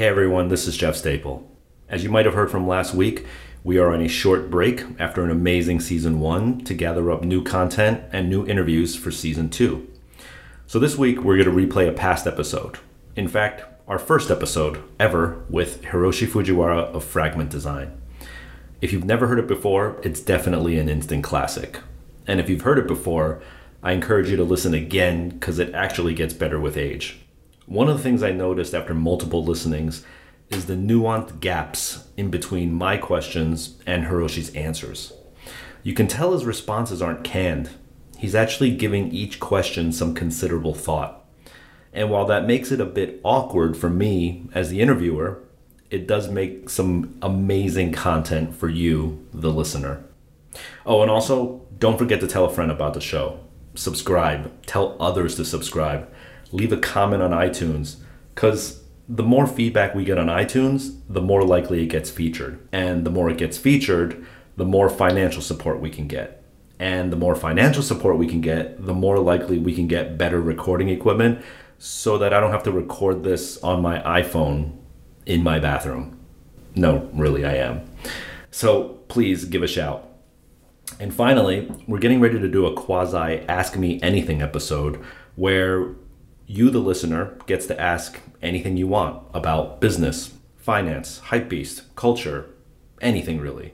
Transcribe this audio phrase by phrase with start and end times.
[0.00, 1.46] Hey everyone, this is Jeff Staple.
[1.86, 3.26] As you might have heard from last week,
[3.62, 7.44] we are on a short break after an amazing season one to gather up new
[7.44, 9.86] content and new interviews for season two.
[10.66, 12.78] So this week, we're going to replay a past episode.
[13.14, 18.00] In fact, our first episode ever with Hiroshi Fujiwara of Fragment Design.
[18.80, 21.78] If you've never heard it before, it's definitely an instant classic.
[22.26, 23.42] And if you've heard it before,
[23.82, 27.18] I encourage you to listen again because it actually gets better with age.
[27.70, 30.04] One of the things I noticed after multiple listenings
[30.48, 35.12] is the nuanced gaps in between my questions and Hiroshi's answers.
[35.84, 37.70] You can tell his responses aren't canned.
[38.18, 41.24] He's actually giving each question some considerable thought.
[41.92, 45.40] And while that makes it a bit awkward for me as the interviewer,
[45.90, 50.02] it does make some amazing content for you, the listener.
[50.84, 53.38] Oh, and also, don't forget to tell a friend about the show.
[53.76, 56.12] Subscribe, tell others to subscribe,
[56.52, 57.96] leave a comment on iTunes,
[58.34, 62.60] because the more feedback we get on iTunes, the more likely it gets featured.
[62.70, 64.24] And the more it gets featured,
[64.56, 66.42] the more financial support we can get.
[66.78, 70.40] And the more financial support we can get, the more likely we can get better
[70.40, 71.42] recording equipment
[71.78, 74.76] so that I don't have to record this on my iPhone
[75.26, 76.18] in my bathroom.
[76.74, 77.82] No, really, I am.
[78.50, 80.08] So please give a shout.
[80.98, 85.02] And finally, we're getting ready to do a quasi Ask Me Anything episode
[85.36, 85.94] where
[86.50, 92.50] you, the listener, gets to ask anything you want about business, finance, hypebeast, culture,
[93.00, 93.72] anything really.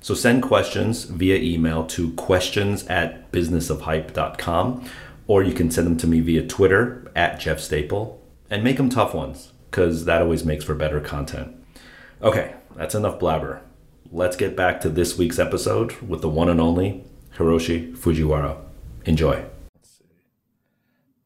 [0.00, 4.88] So send questions via email to questions at businessofhype.com
[5.26, 8.88] or you can send them to me via Twitter at Jeff Staple and make them
[8.88, 11.54] tough ones because that always makes for better content.
[12.22, 13.60] Okay, that's enough blabber.
[14.10, 17.04] Let's get back to this week's episode with the one and only
[17.36, 18.58] Hiroshi Fujiwara.
[19.04, 19.44] Enjoy.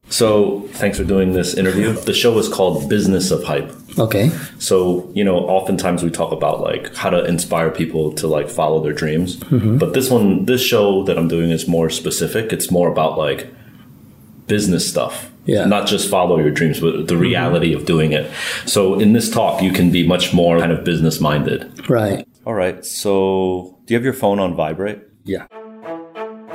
[0.09, 1.93] So, thanks for doing this interview.
[1.93, 3.71] The show is called Business of Hype.
[3.97, 4.31] Okay.
[4.59, 8.81] So, you know, oftentimes we talk about like how to inspire people to like follow
[8.81, 9.37] their dreams.
[9.37, 9.77] Mm-hmm.
[9.77, 12.53] But this one, this show that I'm doing is more specific.
[12.53, 13.47] It's more about like
[14.47, 15.31] business stuff.
[15.45, 15.65] Yeah.
[15.65, 17.81] Not just follow your dreams, but the reality mm-hmm.
[17.81, 18.31] of doing it.
[18.65, 21.89] So in this talk, you can be much more kind of business minded.
[21.89, 22.27] Right.
[22.45, 22.85] All right.
[22.85, 25.01] So do you have your phone on vibrate?
[25.23, 25.47] Yeah.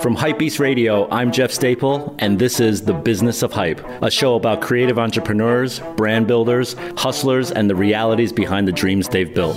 [0.05, 4.35] From Hypebeast Radio, I'm Jeff Staple, and this is The Business of Hype, a show
[4.35, 9.57] about creative entrepreneurs, brand builders, hustlers, and the realities behind the dreams they've built.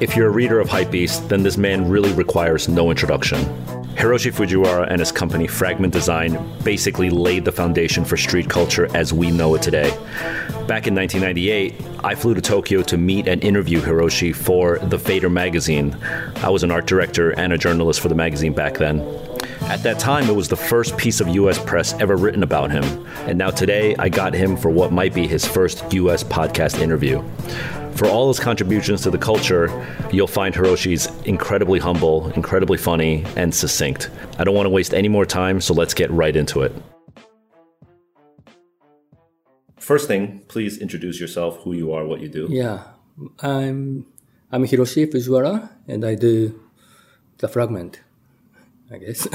[0.00, 3.38] If you're a reader of Hypebeast, then this man really requires no introduction.
[3.96, 9.12] Hiroshi Fujiwara and his company Fragment Design basically laid the foundation for street culture as
[9.12, 9.90] we know it today.
[10.66, 15.28] Back in 1998, I flew to Tokyo to meet and interview Hiroshi for The Fader
[15.28, 15.94] magazine.
[16.36, 19.00] I was an art director and a journalist for the magazine back then.
[19.68, 22.84] At that time, it was the first piece of US press ever written about him.
[23.26, 27.22] And now today, I got him for what might be his first US podcast interview.
[27.94, 29.70] For all his contributions to the culture,
[30.12, 34.10] you'll find Hiroshi's incredibly humble, incredibly funny, and succinct.
[34.38, 36.72] I don't want to waste any more time, so let's get right into it.
[39.78, 42.48] First thing, please introduce yourself, who you are, what you do.
[42.50, 42.84] Yeah,
[43.40, 44.06] I'm
[44.50, 46.60] I'm Hiroshi Fujiwara, and I do
[47.38, 48.00] the fragment.
[48.92, 49.26] I guess.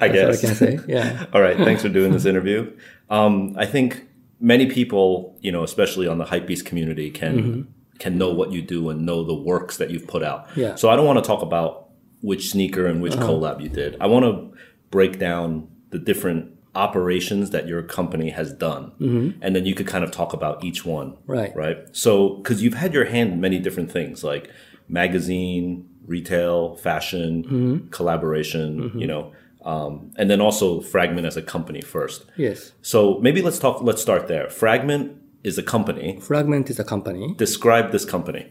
[0.00, 0.38] I guess.
[0.38, 0.78] I can say.
[0.88, 1.26] Yeah.
[1.32, 1.56] All right.
[1.56, 2.72] Thanks for doing this interview.
[3.10, 4.06] Um, I think
[4.40, 7.70] many people, you know, especially on the hypebeast community, can mm-hmm.
[7.98, 10.48] can know what you do and know the works that you've put out.
[10.56, 10.74] Yeah.
[10.76, 11.90] So I don't want to talk about
[12.22, 13.28] which sneaker and which uh-huh.
[13.28, 13.96] collab you did.
[14.00, 14.58] I want to
[14.90, 19.38] break down the different operations that your company has done, mm-hmm.
[19.42, 21.16] and then you could kind of talk about each one.
[21.26, 21.54] Right.
[21.54, 21.78] Right.
[21.92, 24.50] So because you've had your hand in many different things like
[24.88, 27.88] magazine, retail, fashion, mm-hmm.
[27.88, 28.80] collaboration.
[28.80, 28.98] Mm-hmm.
[28.98, 29.32] You know
[29.64, 32.24] um, and then also Fragment as a company first.
[32.36, 32.72] Yes.
[32.82, 33.82] So maybe let's talk.
[33.82, 34.50] Let's start there.
[34.50, 36.18] Fragment is a company.
[36.20, 37.34] Fragment is a company.
[37.36, 38.50] Describe this company.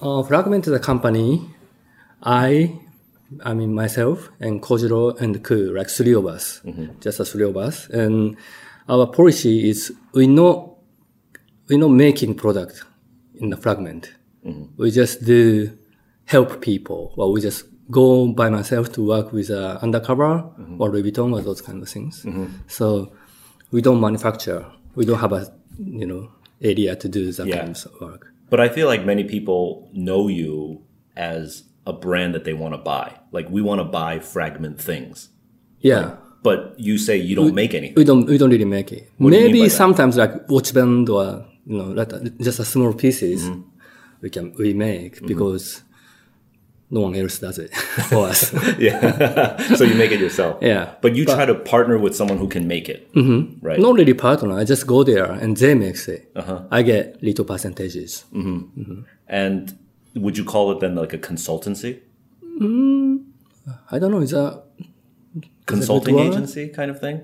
[0.00, 1.48] Uh, Fragment is a company.
[2.22, 2.78] I,
[3.44, 6.98] I mean myself and Kojiro and Ku, like three of us, mm-hmm.
[7.00, 8.36] just the three of us, and
[8.88, 10.78] our policy is we know
[11.68, 12.84] we know making product
[13.34, 14.14] in the Fragment.
[14.46, 14.80] Mm-hmm.
[14.80, 15.76] We just do
[16.26, 20.80] help people, or we just go by myself to work with uh, undercover mm-hmm.
[20.80, 22.22] or Louis Vuitton or those kind of things.
[22.22, 22.46] Mm-hmm.
[22.66, 23.12] So
[23.70, 24.66] we don't manufacture.
[24.94, 26.30] We don't have a you know
[26.62, 27.58] area to do that yeah.
[27.58, 28.32] kind of work.
[28.50, 30.82] But I feel like many people know you
[31.16, 33.18] as a brand that they want to buy.
[33.32, 35.28] Like we want to buy fragment things.
[35.80, 36.00] Yeah.
[36.00, 37.94] Like, but you say you don't we, make anything.
[37.96, 38.26] We don't.
[38.26, 39.10] We don't really make it.
[39.16, 43.62] What Maybe sometimes like watch band or you know like just a small pieces mm-hmm.
[44.20, 45.26] we can we make mm-hmm.
[45.26, 45.83] because
[46.94, 47.70] no one else does it
[48.10, 48.40] for us.
[48.78, 49.56] Yeah.
[49.78, 50.54] so you make it yourself.
[50.62, 50.84] Yeah.
[51.02, 53.00] But you try to partner with someone who can make it.
[53.14, 53.40] Mm-hmm.
[53.66, 53.80] Right.
[53.86, 54.52] Not really partner.
[54.62, 56.30] I just go there and they make it.
[56.40, 56.58] Uh-huh.
[56.70, 58.24] I get little percentages.
[59.28, 59.78] And
[60.24, 61.92] would you call it then like a consultancy?
[63.94, 64.20] I don't know.
[64.28, 64.62] Is that
[65.66, 66.32] Consulting word?
[66.32, 67.16] agency kind of thing?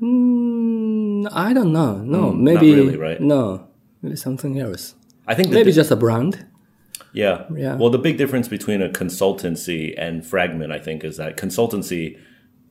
[0.00, 1.96] Mm, I don't know.
[1.98, 3.20] No, maybe really, right?
[3.20, 3.66] No,
[4.02, 4.94] maybe something else.
[5.26, 6.46] I think Maybe the- just a brand.
[7.22, 7.36] Yeah.
[7.64, 7.74] Yeah.
[7.80, 12.04] Well, the big difference between a consultancy and Fragment, I think, is that consultancy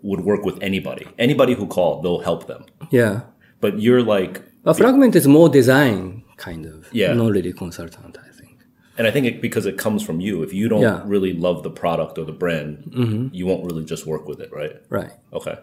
[0.02, 1.06] would work with anybody.
[1.28, 2.64] Anybody who called, they'll help them.
[2.90, 3.16] Yeah,
[3.60, 4.34] But you're like,
[4.64, 6.88] a fragment is more design kind of.
[6.94, 7.14] Yeah.
[7.14, 8.18] not really consultant.
[8.28, 8.56] I think.
[8.98, 11.02] and I think it, because it comes from you, if you don't Yeah.
[11.16, 14.76] really love the product or the brand, you won't really just work with it, right?
[14.90, 15.12] Right.
[15.34, 15.56] Okay.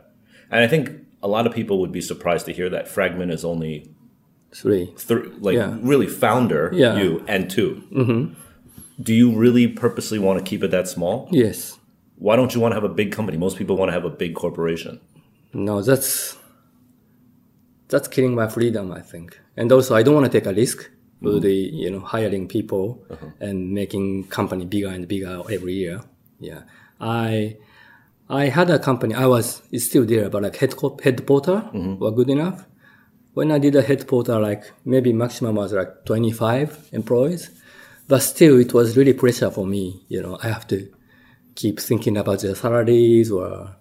[0.53, 0.85] And I think
[1.23, 3.75] a lot of people would be surprised to hear that Fragment is only
[4.63, 4.93] Three.
[5.09, 5.71] three, like Yeah.
[5.93, 6.97] really founder, Yeah.
[7.01, 8.25] you, and 2 Mm-hmm.
[9.01, 11.29] Do you really purposely want to keep it that small?
[11.31, 11.79] Yes.
[12.17, 13.37] Why don't you want to have a big company?
[13.39, 15.01] Most people want to have a big corporation.
[15.53, 16.37] No, that's
[17.89, 18.93] that's killing my freedom.
[18.93, 22.01] I think, and also I don't want to take a risk with the you know
[22.01, 23.27] hiring people uh-huh.
[23.41, 26.03] and making company bigger and bigger every year.
[26.41, 26.63] Yeah,
[27.01, 27.57] I
[28.29, 29.15] I had a company.
[29.15, 31.99] I was it's still there, but like head head porter mm-hmm.
[31.99, 32.67] were good enough.
[33.35, 37.51] When I did a head porter, like maybe maximum was like 25 employees,
[38.09, 40.05] but still it was really pressure for me.
[40.09, 40.89] You know, I have to
[41.55, 43.75] keep thinking about the salaries or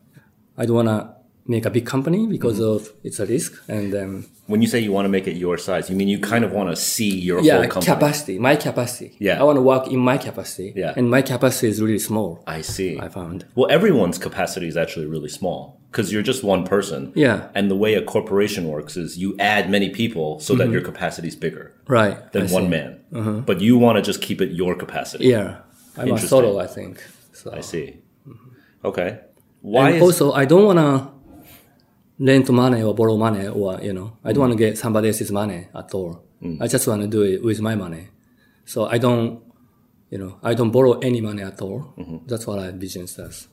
[0.57, 1.13] I don't want to
[1.45, 4.93] make a big company because of it's a risk and um, When you say you
[4.93, 7.41] want to make it your size, you mean you kind of want to see your
[7.41, 7.93] yeah whole company.
[7.93, 9.41] capacity my capacity Yeah.
[9.41, 10.93] I want to work in my capacity Yeah.
[10.95, 12.97] and my capacity is really small I see.
[12.97, 17.11] I found Well, everyone's capacity is actually really small because you're just one person.
[17.13, 17.49] Yeah.
[17.53, 21.27] And the way a corporation works is you add many people so that your capacity
[21.27, 22.55] is bigger right than Mm-hmm.
[22.55, 22.77] I one see.
[22.77, 22.87] Uh-huh.
[23.13, 23.41] Man.
[23.41, 25.25] But you want to just keep it your capacity.
[25.27, 25.59] yeah
[25.97, 26.29] I'm a Interesting.
[26.29, 27.97] solo I think so I see.
[28.27, 28.87] Mm-hmm.
[28.89, 29.19] Okay.
[29.61, 31.13] Why and is also I don't want to
[32.19, 34.65] lend money or borrow money or you know I don't want to mm.
[34.65, 36.61] get somebody else's money at all mm.
[36.61, 38.09] I just want to do it with my money
[38.65, 39.41] so I don't
[40.09, 42.17] you know I don't borrow any money at all mm-hmm.
[42.27, 43.47] that's what I business does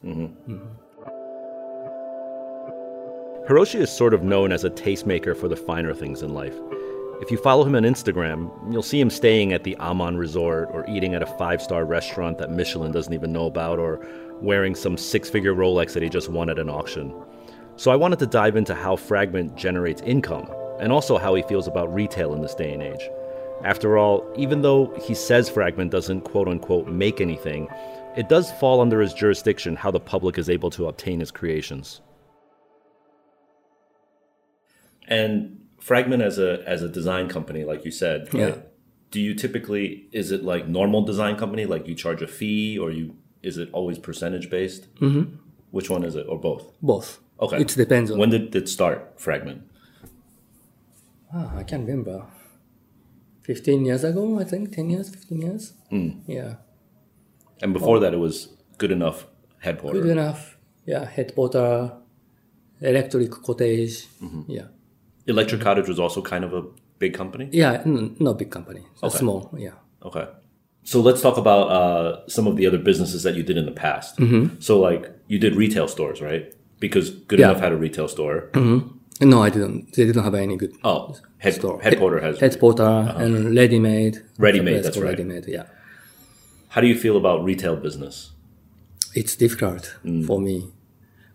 [3.51, 6.55] Hiroshi is sort of known as a tastemaker for the finer things in life.
[7.21, 10.89] If you follow him on Instagram, you'll see him staying at the Aman Resort or
[10.89, 14.01] eating at a five star restaurant that Michelin doesn't even know about or
[14.41, 17.15] wearing some six figure Rolex that he just won at an auction.
[17.77, 20.51] So I wanted to dive into how Fragment generates income
[20.81, 23.11] and also how he feels about retail in this day and age.
[23.65, 27.69] After all, even though he says Fragment doesn't quote unquote make anything,
[28.17, 32.01] it does fall under his jurisdiction how the public is able to obtain his creations.
[35.07, 38.29] And Fragment as a as a design company, like you said.
[38.33, 38.57] Yeah.
[39.11, 42.91] Do you typically is it like normal design company, like you charge a fee, or
[42.91, 44.95] you is it always percentage based?
[44.97, 45.37] Mm-hmm.
[45.71, 46.65] Which one is it, or both?
[46.83, 47.61] both Okay.
[47.61, 49.15] it depends on When did it start?
[49.17, 49.63] Fragment.
[51.33, 52.27] Ah, I can't remember.
[53.43, 54.75] 15 years ago, I think.
[54.75, 55.73] 10 years, 15 years.
[55.89, 56.11] Hmm.
[56.27, 56.55] Yeah.
[57.63, 58.49] And before that, it was
[58.79, 59.27] good enough
[59.61, 60.03] headquarters.
[60.03, 60.59] Good enough.
[60.85, 61.05] Yeah.
[61.05, 61.93] Head porter,
[62.81, 64.07] electric cottage.
[64.23, 64.43] Mm-hmm.
[64.49, 64.67] Yeah.
[65.27, 66.63] Electric Cottage was also kind of a
[66.99, 67.49] big company.
[67.53, 67.83] Yeah.
[67.85, 68.83] n- not big company.
[69.03, 69.19] Okay.
[69.19, 69.51] Small.
[69.57, 69.73] Yeah.
[70.03, 70.27] Okay.
[70.83, 73.73] So let's talk about uh, some of the other businesses that you did in the
[73.73, 74.19] past.
[74.61, 76.53] So, like, you did retail stores, right?
[76.81, 77.41] Because Good Mm-hmm.
[77.41, 77.51] Yeah.
[77.51, 78.49] Enough had a retail store.
[79.23, 79.93] No, I didn't.
[79.95, 81.81] They didn't have any good Oh, head, store.
[81.83, 82.41] head porter has.
[82.41, 82.83] Head porter
[83.19, 84.23] and ready-made.
[84.39, 85.11] Ready-made, that's right.
[85.11, 85.65] Ready-made, yeah.
[86.69, 88.31] How do you feel about retail business?
[89.15, 90.25] It's difficult Mm.
[90.27, 90.71] for me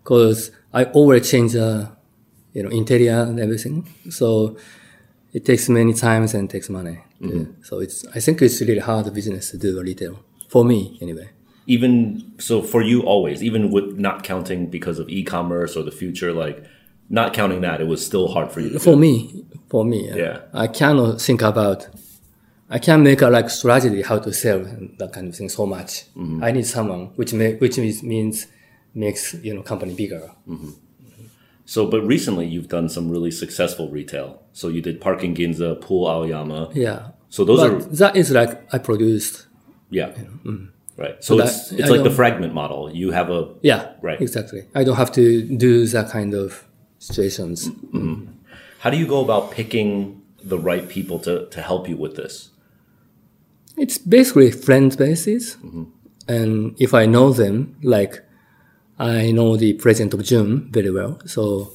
[0.04, 1.92] because I always change the,
[2.56, 3.88] you know, interior and everything.
[4.10, 4.58] So
[5.34, 6.98] it takes many times and takes money.
[7.22, 7.62] Mm-hmm.
[7.64, 11.30] So it's, I think it's really hard business to do retail for me anyway.
[11.68, 16.32] Even so, for you, always, even with not counting because of e-commerce or the future,
[16.32, 16.64] like
[17.10, 18.70] not counting that, it was still hard for you.
[18.70, 18.80] To do.
[18.80, 20.40] For me, for me, uh, Yeah.
[20.54, 21.88] I cannot think about,
[22.70, 24.60] I can't make a like strategy how to sell
[25.00, 26.06] that kind of thing so much.
[26.16, 26.44] Mm-hmm.
[26.44, 28.48] I need someone which make, which means, means
[28.94, 30.32] makes you know company bigger.
[31.66, 34.42] So, but recently you've done some really successful retail.
[34.54, 36.70] So you did Parking Ginza, Pool Aoyama.
[36.74, 37.10] Yeah.
[37.30, 39.48] So those but are that is like I produced.
[39.90, 40.12] yeah,
[40.98, 41.22] right.
[41.24, 42.90] So But it's I- it's I like the fragment model.
[42.94, 43.94] You have a Yeah.
[44.02, 44.22] Right.
[44.22, 44.62] Exactly.
[44.76, 46.64] I don't have to do that kind of
[47.00, 47.70] situations.
[48.80, 52.50] How do you go about picking the right people to, to help you with this?
[53.78, 55.56] It's basically friend basis.
[55.56, 55.84] Mm-hmm.
[56.28, 58.22] And if I know them, like
[58.98, 61.20] I know the president of Jun very well.
[61.26, 61.72] So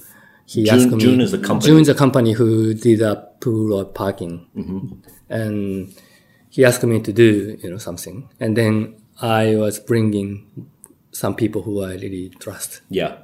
[0.46, 0.98] he Jun- asked me.
[0.98, 1.72] Jun is the company?
[1.72, 4.46] Jun is a company who did a pool or parking.
[4.56, 5.00] Mm-hmm.
[5.28, 5.94] And
[6.48, 8.28] he asked me to do, you know, something.
[8.40, 10.68] And then I was bringing
[11.12, 12.80] some people who I really trust.
[12.88, 13.18] Yeah.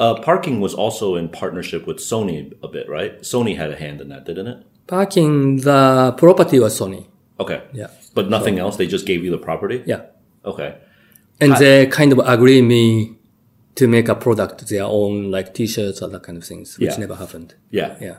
[0.00, 3.20] Uh, parking was also in partnership with Sony a bit, right?
[3.20, 4.66] Sony had a hand in that, didn't it?
[4.86, 7.06] Parking, the property was Sony.
[7.38, 7.62] Okay.
[7.72, 7.88] Yeah.
[8.14, 8.76] But nothing else.
[8.76, 9.82] They just gave you the property.
[9.86, 10.06] Yeah.
[10.44, 10.78] Okay.
[11.42, 13.16] And they kind of agree me
[13.74, 16.96] to make a product, their own like t-shirts or that kind of things, which Yeah.
[16.98, 17.54] never happened.
[17.70, 17.96] Yeah.
[18.00, 18.16] Yeah.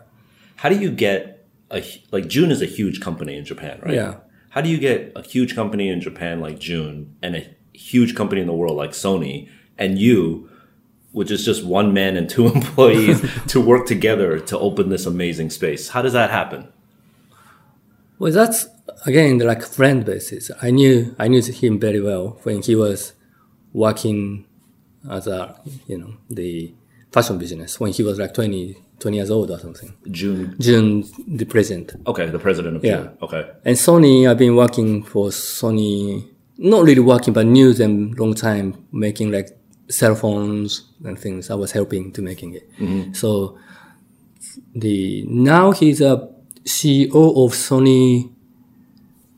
[0.57, 3.93] How do you get a like Jun is a huge company in Japan, right?
[3.95, 4.15] Yeah.
[4.49, 8.41] How do you get a huge company in Japan like Jun and a huge company
[8.41, 10.49] in the world like Sony and you,
[11.11, 15.49] which is just one man and two employees, to work together to open this amazing
[15.51, 15.89] space?
[15.89, 16.67] How does that happen?
[18.23, 18.67] Well, that's
[19.05, 20.49] again like friend basis.
[20.61, 23.11] I knew I knew him very well when he was
[23.73, 24.45] working
[25.11, 26.73] as a you know the
[27.11, 29.93] fashion business when he was like 20, 20 years old or something.
[30.09, 30.55] Jun.
[30.57, 31.95] Jun, the president.
[32.07, 32.95] Okay, the president of Yeah.
[32.95, 33.17] Jun.
[33.23, 33.51] Okay.
[33.65, 36.25] And Sony, I've been working for Sony,
[36.57, 39.49] not really working, but knew them long time, making like
[39.89, 41.49] cell phones and things.
[41.49, 42.71] I was helping to making it.
[42.79, 43.11] Mm-hmm.
[43.11, 43.57] So
[44.73, 46.32] the now he's a
[46.65, 47.13] CEO
[47.45, 48.31] of Sony.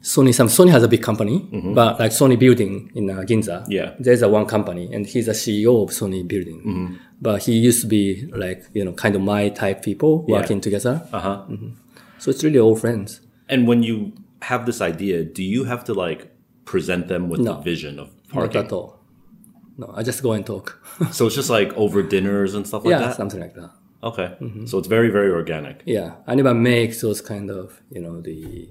[0.02, 1.40] Sony, some Sony has a big company,
[1.74, 3.66] but like Sony Building in uh, Ginza.
[3.68, 3.96] Yeah.
[4.00, 7.00] there's a one company, and he's a CEO of Sony Building.
[7.20, 11.08] But he used to be like you know kind of my type people working together.
[11.12, 11.46] Uh huh.
[12.20, 13.22] So it's really all friends.
[13.50, 14.14] And when you
[14.44, 16.32] have this idea, do you have to like
[16.66, 18.66] present them with the vision of Not parking?
[18.66, 19.00] at all.
[19.78, 20.80] No, I just go and talk.
[21.12, 23.08] So it's just like over dinners and stuff like yeah, that?
[23.08, 23.72] Yeah, something like that.
[24.06, 24.36] Okay.
[24.68, 25.82] So it's very, very organic.
[25.86, 28.70] Yeah, I never make those kind of you know the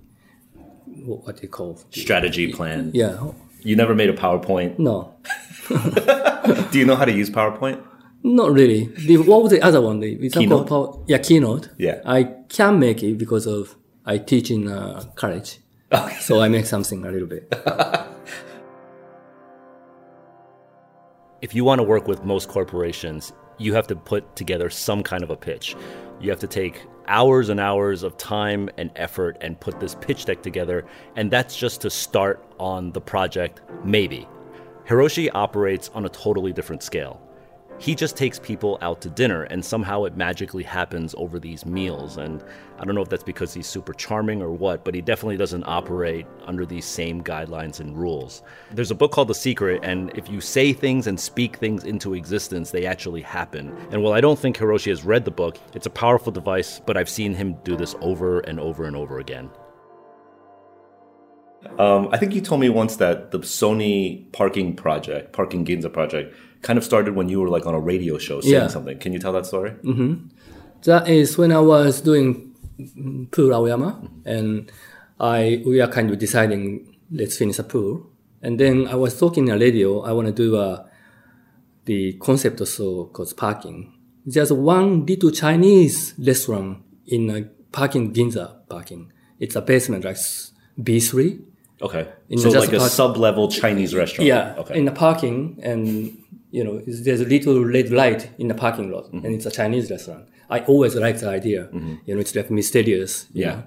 [1.07, 2.91] what, what do you call Strategy plan.
[2.95, 3.17] yeah
[3.63, 4.79] You never made a PowerPoint.
[4.79, 5.15] no
[6.71, 7.79] Do you know how to use PowerPoint?
[8.23, 8.87] not really.
[9.07, 10.01] The, what was the other one?
[10.01, 10.67] The it's not Keynote?
[10.69, 11.69] Power- yeah keynote.
[11.79, 12.01] Yeah.
[12.07, 13.75] I can make it because of
[14.07, 15.59] I teach in uh, college,
[15.93, 16.17] Okay.
[16.21, 17.53] so I make something a little bit.
[21.45, 25.23] If you want to work with most corporations, you have to put together some kind
[25.23, 25.77] of a pitch.
[26.19, 30.25] You have to take hours and hours of time and effort and put this pitch
[30.25, 30.87] deck together,
[31.17, 34.27] and that's just to start on the project, maybe.
[34.89, 37.21] Hiroshi operates on a totally different scale.
[37.79, 42.17] He just takes people out to dinner, and somehow it magically happens over these meals.
[42.17, 42.43] And
[42.79, 45.65] I don't know if that's because he's super charming or what, but he definitely doesn't
[45.65, 48.43] operate under these same guidelines and rules.
[48.71, 52.15] There's a book called The Secret, and if you say things and speak things into
[52.15, 53.77] existence, they actually happen.
[53.91, 56.97] And while I don't think Hiroshi has read the book, it's a powerful device, but
[56.97, 59.51] I've seen him do this over and over and over again.
[61.79, 66.35] Um, I think you told me once that the Sony parking project, Parking Ginza project,
[66.63, 68.69] kind of started when you were like on a radio show saying Yeah.
[68.69, 68.99] something.
[68.99, 69.71] Can you tell that story?
[69.83, 70.29] Mm-hmm.
[70.85, 72.55] That is when I was doing
[73.31, 74.71] pool Aoyama, and
[75.21, 78.07] I we are kind of deciding let's finish a pool,
[78.43, 80.01] and then I was talking on radio.
[80.03, 80.87] I want to do a
[81.87, 83.93] the concept also called parking.
[84.27, 87.43] There's one little Chinese restaurant in a
[87.73, 89.13] parking Ginza parking.
[89.39, 90.17] It's a basement like
[90.83, 91.41] B three.
[91.83, 92.09] Okay.
[92.29, 94.27] In so like a sub-level Chinese restaurant.
[94.27, 94.79] Yeah, Okay.
[94.79, 96.17] in the parking, and
[96.51, 99.25] you know, there's a little red light in the parking lot, Mm-hmm.
[99.27, 100.25] and it's a Chinese restaurant.
[100.49, 101.69] I always liked the idea.
[102.07, 103.27] You know, it's like mysterious.
[103.33, 103.55] Yeah.
[103.55, 103.63] know.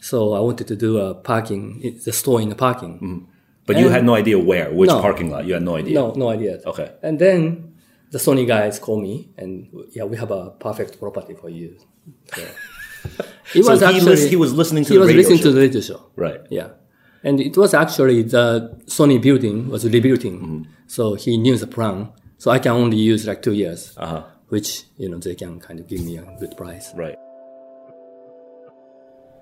[0.00, 3.26] So I wanted to do a parking, the store in the parking.
[3.66, 5.00] but you had no idea where, which No.
[5.00, 5.44] parking lot.
[5.46, 5.94] You had no idea.
[6.00, 6.60] No, no idea.
[6.64, 6.88] Okay.
[7.02, 7.74] And then
[8.12, 11.76] the Sony guys call me, and yeah, we have a perfect property for you.
[12.34, 12.42] So,
[13.54, 15.44] it So he, lis- he was listening to he the was listening show.
[15.44, 16.00] to the radio show.
[16.16, 16.40] Right.
[16.50, 16.68] Yeah.
[17.24, 20.40] And it was actually the Sony building was rebuilding.
[20.40, 20.62] Mm-hmm.
[20.86, 22.10] So he knew the plan.
[22.38, 24.22] So I can only use like two years, Uh-huh.
[24.48, 26.92] which, you know, they can kind of give me a good price.
[26.94, 27.16] Right.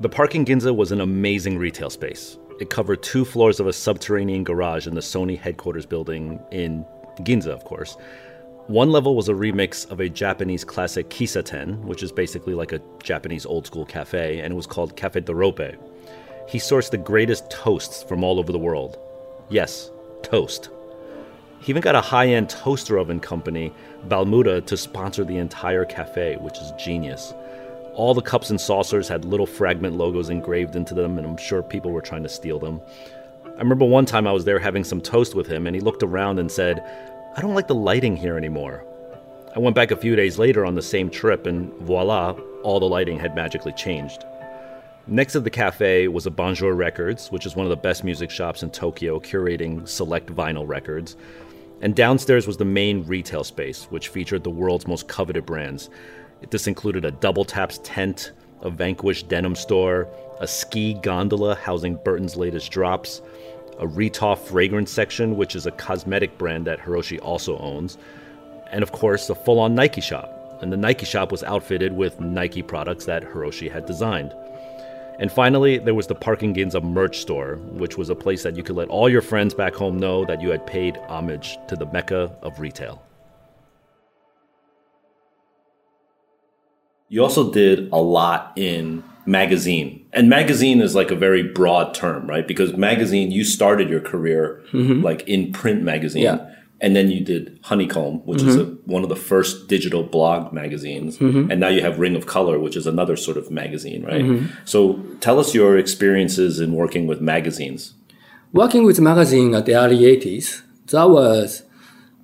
[0.01, 2.39] The Parking Ginza was an amazing retail space.
[2.61, 6.85] It covered two floors of a subterranean garage in the Sony headquarters building in
[7.21, 7.97] Ginza, of course.
[8.67, 12.81] One level was a remix of a Japanese classic kissaten, which is basically like a
[13.03, 15.77] Japanese old school cafe, and it was called Cafe Dorope.
[16.47, 18.99] He sourced the greatest toasts from all over the world.
[19.49, 19.91] Yes,
[20.23, 20.71] toast.
[21.61, 23.73] He even got a high end toaster oven company,
[24.07, 27.35] Balmuda, to sponsor the entire cafe, which is genius.
[27.95, 31.63] All the cups and saucers had little fragment logos engraved into them, and I'm sure
[31.63, 32.81] people were trying to steal them.
[33.45, 36.03] I remember one time I was there having some toast with him, and he looked
[36.03, 36.85] around and said,
[37.37, 38.85] I don't like the lighting here anymore.
[39.55, 42.87] I went back a few days later on the same trip, and voila, all the
[42.87, 44.25] lighting had magically changed.
[45.09, 48.29] Next to the cafe was a Bonjour Records, which is one of the best music
[48.29, 51.17] shops in Tokyo, curating select vinyl records.
[51.81, 55.91] And downstairs was the main retail space, which featured the world's most coveted brands.
[56.51, 58.33] This included a WTaps tent,
[58.63, 60.09] a Vanquish denim store,
[60.41, 63.23] a ski gondola housing Burton's latest drops,
[63.79, 67.97] a Retaw fragrance section, which is a cosmetic brand that Hiroshi also owns,
[68.73, 70.59] and of course, a full on Nike shop.
[70.63, 74.35] And the Nike shop was outfitted with Nike products that Hiroshi had designed.
[75.19, 78.63] And finally, there was the Parking Ginza merch store, which was a place that you
[78.63, 81.87] could let all your friends back home know that you had paid homage to the
[81.87, 83.03] mecca of retail.
[87.09, 90.07] You also did a lot in magazine.
[90.13, 92.47] And magazine is like a very broad term, right?
[92.47, 95.03] Because magazine, you started your career mm-hmm.
[95.03, 96.25] like in print magazine.
[96.25, 96.51] Yeah.
[96.81, 98.93] And then you did Honeyee, which is a, mm-hmm.
[98.93, 101.17] one of the first digital blog magazines.
[101.17, 101.51] Mm-hmm.
[101.51, 104.23] And now you have Ring of Color, which is another sort of magazine, right?
[104.23, 104.55] Mm-hmm.
[104.67, 107.95] So tell us your experiences in working with magazines.
[108.53, 111.63] Working with magazine at the early 80s, that was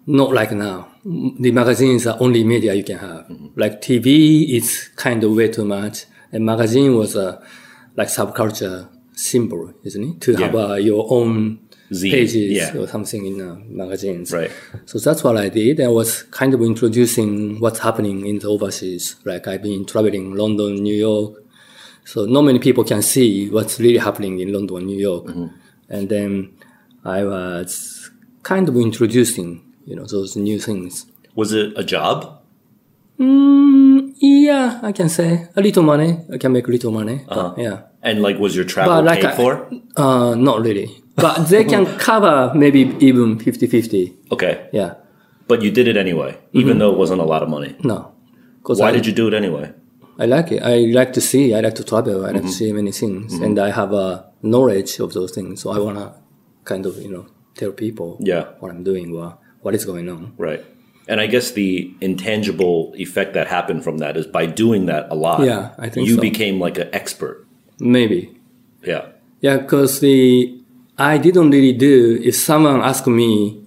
[0.07, 0.89] not like now.
[1.05, 3.27] The magazines are only media you can have.
[3.57, 6.05] Like TV is kind of way too much.
[6.31, 7.43] And magazine was a
[7.97, 10.21] like subculture symbol, isn't it?
[10.23, 11.61] To have uh, your own
[11.93, 12.77] Zine, pages yeah.
[12.77, 14.33] or something in uh, magazines.
[14.33, 14.51] Right.
[14.87, 15.81] So that's what I did.
[15.81, 19.17] I was kind of introducing what's happening in the overseas.
[19.25, 21.43] Like I've been traveling London, New York.
[22.05, 25.27] So not many people can see what's really happening in London, New York.
[25.89, 26.57] And then
[27.05, 28.11] I was
[28.43, 31.07] kind of introducing, you know, those new things.
[31.35, 32.43] Was it a job?
[33.19, 36.19] Mm, yeah, I can say a little money.
[36.33, 37.25] I can make a little money.
[37.29, 37.83] but yeah.
[38.03, 39.71] And like, was your travel But like paid for?
[39.97, 41.02] Uh, not really.
[41.17, 44.33] But they can cover maybe even 50-50.
[44.33, 44.69] Okay.
[44.73, 44.95] Yeah.
[45.49, 46.79] But you did it anyway, even mm-hmm.
[46.79, 47.77] though it wasn't a lot of money.
[47.83, 48.13] No.
[48.65, 49.73] Why I, did you do it anyway?
[50.19, 50.63] I like it.
[50.63, 51.55] I like to see.
[51.55, 52.25] I like to travel.
[52.25, 52.49] I like to mm-hmm.
[52.49, 53.45] see many things, mm-hmm.
[53.45, 55.63] and I have a knowledge of those things.
[55.63, 56.15] So I wanna
[56.65, 58.45] kind of you know tell people Yeah.
[58.61, 60.35] what I'm doing, what what is going on.
[60.37, 60.65] Right.
[61.09, 65.15] And I guess the intangible effect that happened from that is by doing that a
[65.15, 65.45] lot.
[65.45, 66.21] Yeah, I think you so.
[66.21, 67.45] became like an expert.
[67.81, 68.39] Maybe.
[68.85, 69.07] Yeah.
[69.41, 70.62] Yeah, because the
[70.99, 73.67] I didn't really do if someone asked me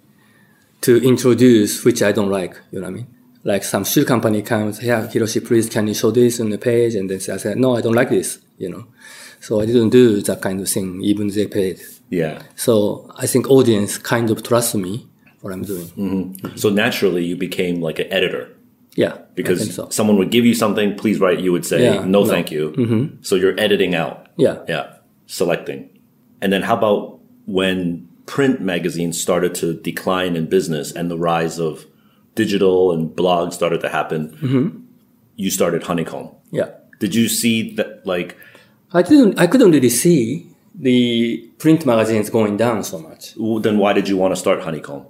[0.82, 2.56] to introduce, which I don't like.
[2.72, 3.08] You know what I mean?
[3.44, 6.96] Like some shoe company comes, yeah, Hiroshi, please can you show this on the page?
[6.96, 8.40] And then I said, no, I don't like this.
[8.58, 8.88] You know,
[9.42, 11.82] so I didn't do that kind of thing, even they paid.
[12.10, 12.42] Yeah.
[12.56, 15.08] So I think audience kind of trust me
[15.42, 16.40] what I'm doing.
[16.56, 18.56] So naturally, you became like an editor
[18.96, 19.90] Yeah, because so.
[19.90, 21.40] someone would give you something, please write.
[21.40, 22.26] You would say, Yeah, no, no.
[22.28, 22.72] thank you.
[22.72, 23.22] Mm-hmm.
[23.24, 24.28] So you're editing out.
[24.38, 24.94] Yeah, Yeah.
[25.28, 25.90] Selecting.
[26.46, 31.58] And then how about when print magazines started to decline in business and the rise
[31.60, 31.86] of
[32.36, 34.30] digital and blogs started to happen?
[34.44, 34.66] Mm-hmm.
[35.38, 36.36] You started Honeyee.
[36.52, 36.70] yeah.
[37.00, 38.38] Did you see that, like,
[38.94, 39.40] I didn't.
[39.40, 40.46] I couldn't really see
[40.88, 43.34] the print magazines going down so much.
[43.64, 45.04] then why did you want to start Honeyee?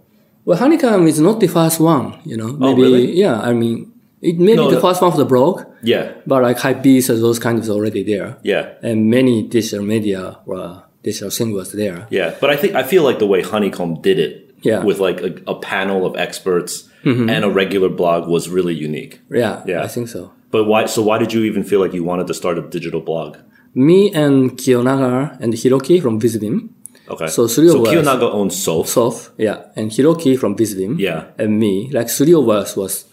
[0.45, 2.51] Well, Honeyee is not the first one, you know.
[2.53, 3.11] Maybe, Oh, really?
[3.23, 6.13] Yeah, I mean, it may No, be the first one for the blog, Yeah.
[6.25, 8.37] but like Hypebeast and those kinds of already there.
[8.51, 8.63] Yeah.
[8.81, 12.07] And many digital media or digital was there.
[12.09, 12.35] Yeah.
[12.41, 14.83] But I think, I feel like the way Honeyee did it Yeah.
[14.83, 17.29] with like a, a panel of experts mm-hmm.
[17.29, 19.21] and a regular blog was really unique.
[19.29, 19.83] Yeah, Yeah.
[19.83, 20.31] I think so.
[20.51, 23.01] But why, so why did you even feel like you wanted to start a digital
[23.01, 23.37] blog?
[23.73, 26.69] Me and Kiyonaga and Hiroki from Visvim,
[27.07, 27.27] Okay.
[27.27, 28.87] So three of us- Kiyonaga owns Soph.
[28.87, 31.25] Soph, yeah, and Hiroki from Visvim, Yeah.
[31.37, 33.05] and me, like three of us was,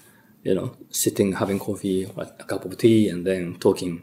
[0.42, 3.94] you know, sitting having coffee, a cup of tea, and then talking.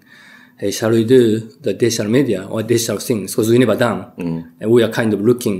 [0.59, 3.31] Hey, shall we do the digital media or digital things?
[3.31, 4.51] Because we never done, Mm.
[4.59, 5.59] and we are kind of looking.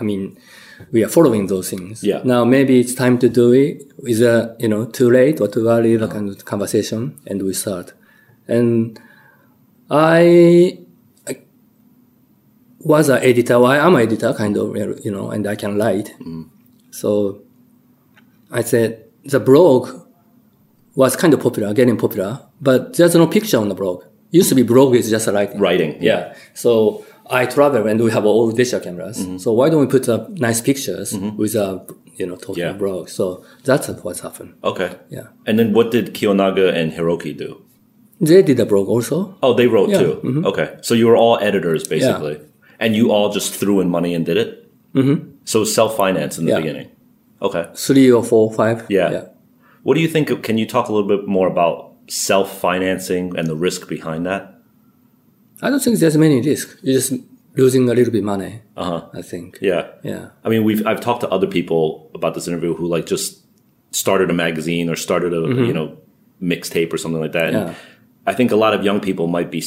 [0.00, 0.36] I mean,
[0.92, 2.02] we are following those things.
[2.02, 2.22] Yeah.
[2.24, 3.92] Now maybe it's time to do it.
[4.04, 5.96] Is it you know too late or too early?
[5.96, 7.92] That kind of conversation, and we start.
[8.48, 8.98] And
[9.90, 10.78] I
[12.80, 13.58] was an editor.
[13.58, 14.74] Well, I am an editor, kind of,
[15.04, 16.14] you know, and I can write.
[16.90, 17.42] So
[18.50, 19.88] I said the blog
[20.94, 24.04] was kind of popular, getting popular, but there's no picture on the blog.
[24.30, 25.58] Used to be blog is just writing.
[25.58, 26.02] Writing.
[26.02, 26.34] Yeah.
[26.54, 29.18] So I travel and we have all digital cameras.
[29.18, 29.38] Mm-hmm.
[29.38, 31.84] So why don't we put up nice pictures with a,
[32.16, 32.72] you know, talking Yeah.
[32.72, 33.08] blog?
[33.08, 34.54] So that's what's happened.
[34.62, 34.96] Okay.
[35.08, 35.28] Yeah.
[35.46, 37.62] And then what did Kiyonaga and Hiroki do?
[38.20, 39.36] They did a blog also.
[39.42, 40.42] Oh, they wrote Yeah, mm-hmm.
[40.42, 40.48] too.
[40.48, 40.76] Okay.
[40.82, 42.40] So you were all editors basically.
[42.78, 44.70] And you all just threw in money and did it?
[44.94, 45.30] Mm-hmm.
[45.44, 46.58] So self finance in the Yeah.
[46.58, 46.88] beginning.
[47.42, 47.66] Okay.
[47.74, 48.86] Three or four, five.
[48.88, 49.24] Yeah.
[49.82, 50.42] What do you think?
[50.42, 54.54] Can you talk a little bit more about self financing and the risk behind that?
[55.62, 56.78] I don't think there's many risk.
[56.82, 57.12] You're just
[57.56, 58.62] losing a little bit money.
[58.76, 59.08] Uh huh.
[59.14, 59.58] I think.
[59.60, 59.88] Yeah.
[60.02, 60.30] Yeah.
[60.44, 63.38] I mean, we've I've talked to other people about this interview who like just
[63.92, 65.96] started a magazine or started a you know
[66.40, 67.48] mixtape or something like that.
[67.48, 67.68] And Mm-hmm.
[67.68, 67.74] Yeah.
[68.26, 69.62] I think a lot of young people might be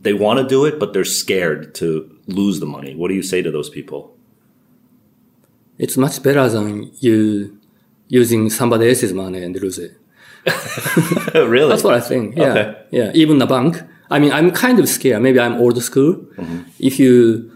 [0.00, 1.86] they want to do it, but they're scared to
[2.26, 2.94] lose the money.
[2.94, 4.14] What do you say to those people?
[5.78, 7.58] It's much better than you
[8.08, 9.96] using somebody else's money and lose it.
[11.34, 11.68] really?
[11.68, 12.36] That's what I think.
[12.36, 12.44] Yeah.
[12.50, 12.76] Okay.
[12.90, 13.10] Yeah.
[13.14, 13.82] Even the bank.
[14.10, 15.22] I mean, I'm kind of scared.
[15.22, 16.14] Maybe I'm old school.
[16.36, 16.60] Mm-hmm.
[16.78, 17.50] If you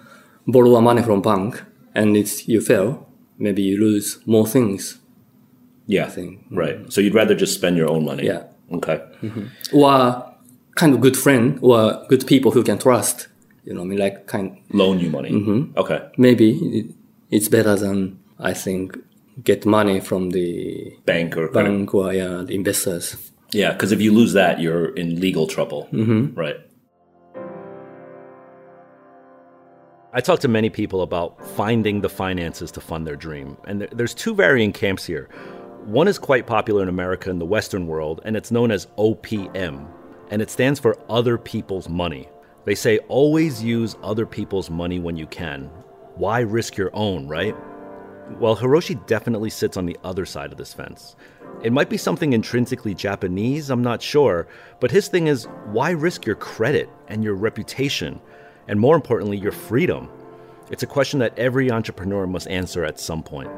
[0.47, 1.63] borrow a money from bank
[1.95, 3.07] and it's you fail,
[3.39, 4.99] maybe you lose more things.
[5.87, 6.07] Yeah.
[6.07, 6.45] I think.
[6.51, 6.91] Right.
[6.93, 8.27] So you'd rather just spend your own money.
[8.27, 8.45] Yeah.
[8.73, 9.01] Okay.
[9.73, 10.25] Or
[10.75, 13.29] kind of good friend or good people who can trust.
[13.65, 15.31] You know, I mean, like kind Loan you money.
[15.31, 15.79] Mm-hmm.
[15.79, 16.01] Okay.
[16.17, 16.95] maybe it-
[17.31, 18.97] it's better than I think
[19.43, 23.17] get money from the Bank or bank or yeah, the investors.
[23.53, 25.89] Yeah, because if you lose that, you're in legal trouble.
[25.93, 26.39] Mm-hmm.
[26.39, 26.57] Right.
[30.13, 34.15] I talked to many people about finding the finances to fund their dream, and there's
[34.15, 35.29] two varying camps here.
[35.85, 39.87] One is quite popular in America and the Western world, and it's known as OPM,
[40.31, 42.29] and it stands for Other People's Money.
[42.65, 45.71] They say always use other people's money when you can.
[46.17, 47.57] Why risk your own, right?
[48.37, 51.17] Well, Hiroshi definitely sits on the other side of this fence.
[51.63, 54.47] It might be something intrinsically Japanese, I'm not sure,
[54.81, 58.21] but his thing is why risk your credit and your reputation,
[58.69, 60.09] and more importantly, your freedom?
[60.71, 63.51] It's a question that every entrepreneur must answer at some point.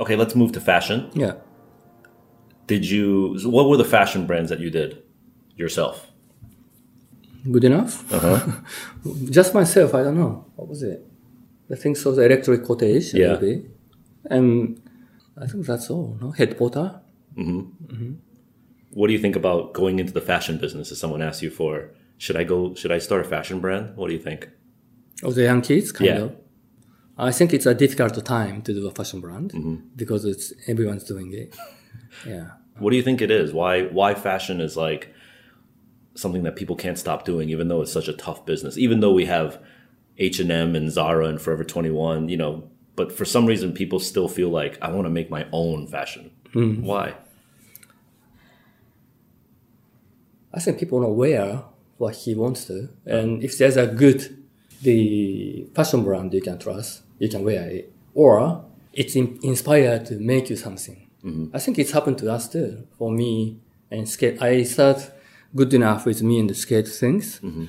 [0.00, 1.10] Okay, let's move to fashion.
[1.12, 1.34] Yeah.
[2.66, 5.02] Did you, what were the fashion brands that you did
[5.54, 6.10] yourself?
[7.50, 8.12] Good enough?
[8.12, 8.60] Uh-huh.
[9.30, 10.46] Just myself, I don't know.
[10.56, 11.07] What was it?
[11.70, 13.34] I think so, the electric cottage, Yeah.
[13.34, 13.66] maybe.
[14.30, 14.80] And
[15.36, 16.30] I think that's all, no?
[16.30, 17.00] Head porter.
[18.90, 21.90] What do you think about going into the fashion business if someone asks you for,
[22.16, 23.96] should I go, should I start a fashion brand?
[23.96, 24.48] What do you think?
[25.22, 26.18] Of the young kids, kind Yeah.
[26.24, 26.36] of.
[27.18, 29.76] I think it's a difficult time to do a fashion brand Mm-hmm.
[29.96, 31.56] because it's everyone's doing it.
[32.26, 32.50] yeah.
[32.78, 33.52] What do you think it is?
[33.52, 35.12] Why why fashion is like
[36.14, 38.78] something that people can't stop doing, even though it's such a tough business.
[38.78, 39.60] Even though we have
[40.18, 43.72] H and M and Zara and Forever Twenty One, you know, but for some reason
[43.72, 46.30] people still feel like I want to make my own fashion.
[46.52, 46.82] Hmm.
[46.82, 47.14] Why?
[50.52, 51.62] I think people want to wear
[51.98, 52.88] what he wants to.
[53.06, 54.36] And if there's a good
[54.82, 57.92] the fashion brand you can trust, you can wear it.
[58.14, 61.08] Or it's in, inspired to make you something.
[61.24, 61.54] Mm-hmm.
[61.54, 62.86] I think it's happened to us too.
[62.96, 63.58] For me
[63.90, 65.10] and skate, I start
[65.54, 67.40] good enough with me and the skate things.
[67.40, 67.64] Mm-hmm.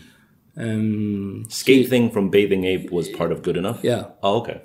[0.59, 3.79] Um, Sk8thing from Bathing Ape was part of Good Enough.
[3.83, 4.09] yeah.
[4.21, 4.61] Oh, okay.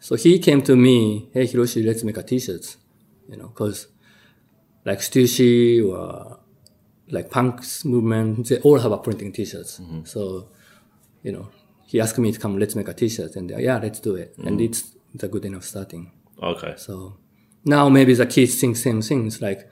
[0.00, 2.76] So he came to me, hey Hiroshi, let's make a t-shirt,
[3.28, 3.88] you know, cause
[4.84, 6.38] like Stussy or
[7.10, 9.80] like punks movement, they all have a printing t-shirts.
[10.04, 10.48] So,
[11.22, 11.48] you know,
[11.86, 14.34] he asked me to come, let's make a t-shirt and uh, yeah, let's do it.
[14.38, 16.12] And it's, the good enough starting.
[16.42, 16.74] Okay.
[16.76, 17.16] So
[17.64, 19.68] now maybe the kids think same things like,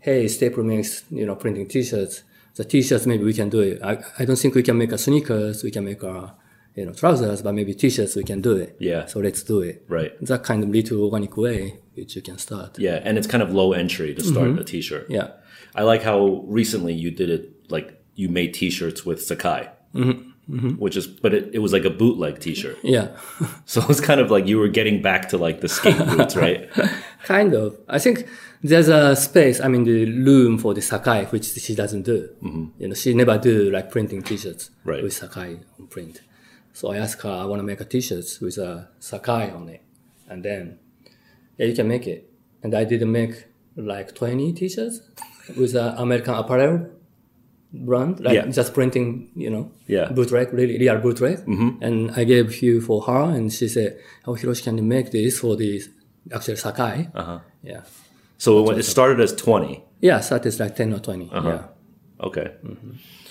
[0.00, 2.22] hey, Staple makes, you know, printing t-shirts.
[2.54, 3.82] The t-shirts, maybe we can do it.
[3.82, 6.34] I, I don't think we can make a sneakers, we can make a,
[6.74, 8.76] you know, trousers, but maybe t-shirts, we can do it.
[8.78, 9.06] Yeah.
[9.06, 9.84] So let's do it.
[9.88, 10.12] Right.
[10.20, 12.78] That kind of little organic way which you can start.
[12.78, 14.58] Yeah, and it's kind of low entry to start mm-hmm.
[14.58, 15.10] a t-shirt.
[15.10, 15.30] Yeah.
[15.74, 19.70] I like how recently you did it like you made t-shirts with Sacai.
[19.94, 20.30] Mm-hmm.
[20.50, 20.70] Mm-hmm.
[20.70, 22.78] Which is, but it, it was like a bootleg t-shirt.
[22.82, 23.16] Yeah.
[23.64, 26.68] So it's kind of like you were getting back to like the skate boots, right?
[27.24, 27.78] kind of.
[27.88, 28.28] I think
[28.62, 32.28] there's a space, I mean, the room for the Sacai, which she doesn't do.
[32.78, 35.02] You know, she never do like printing t-shirts Right.
[35.02, 36.20] with Sacai on print.
[36.72, 39.82] So I asked her, I want to make a t-shirt with a Sacai on it.
[40.28, 40.78] And then,
[41.58, 42.30] yeah, you can make it.
[42.62, 43.46] And I did make
[43.76, 45.00] like 20 t-shirts
[45.56, 46.86] with an American apparel
[47.74, 48.46] brand, like Yeah.
[48.46, 50.08] just printing, you know, Yeah.
[50.12, 51.38] bootleg, really real bootleg.
[51.46, 55.38] And I gave few for her, and she said, "Oh, Hiroshi, can you make this
[55.40, 55.82] for the
[56.30, 57.38] actual Sacai?" Uh-huh.
[57.62, 57.80] Yeah,
[58.42, 59.84] So it, it started as 20.
[60.00, 60.18] yeah.
[60.20, 61.48] So that is like ten or 20 Uh-huh.
[61.48, 62.48] Yeah, Okay.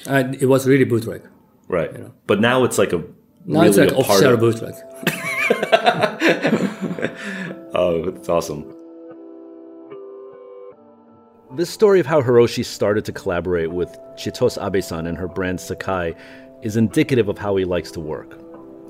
[0.08, 1.21] and it was really bootleg.
[1.67, 1.91] Right.
[2.28, 3.00] But now it's like a
[3.45, 4.76] Now really it's like a part official of- bootleg.
[7.74, 8.63] Oh, it's awesome.
[11.56, 16.15] This story of how Hiroshi started to collaborate with Chitose Abe-san and her brand Sacai
[16.63, 18.39] is indicative of how he likes to work.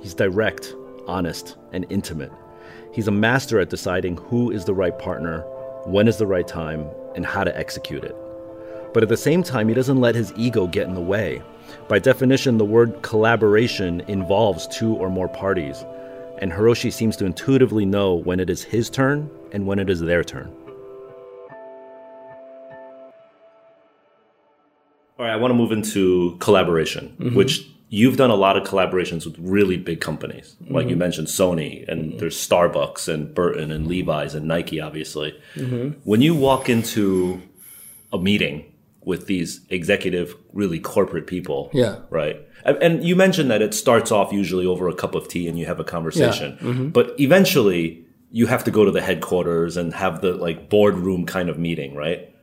[0.02, 0.74] He's direct,
[1.08, 2.32] honest, and intimate.
[2.94, 5.44] He's a master at deciding who is the right partner,
[5.86, 8.16] when is the right time, and how to execute it.
[8.94, 11.42] But at the same time, he doesn't let his ego get in the way.
[11.88, 15.84] By definition, the word collaboration involves two or more parties,
[16.40, 20.02] and Hiroshi seems to intuitively know when it is his turn and when it is
[20.02, 20.54] their turn.
[25.18, 27.36] All right, I want to move into collaboration, mm-hmm.
[27.36, 30.56] which you've done a lot of collaborations with really big companies.
[30.70, 31.00] Like you mm-hmm.
[31.00, 32.18] mentioned Sony, and mm-hmm.
[32.20, 35.38] there's Starbucks and Burton and Levi's and Nike, obviously.
[35.56, 36.00] Mm-hmm.
[36.06, 37.42] When you walk into
[38.14, 38.64] a meeting
[39.04, 41.98] with these executive, really corporate people, Yeah.
[42.10, 42.40] right?
[42.64, 45.60] And- And you mentioned that it starts off usually over a cup of tea and
[45.60, 50.22] you have a conversation, but eventually you have to go to the headquarters and have
[50.22, 52.34] the like boardroom kind of meeting, right?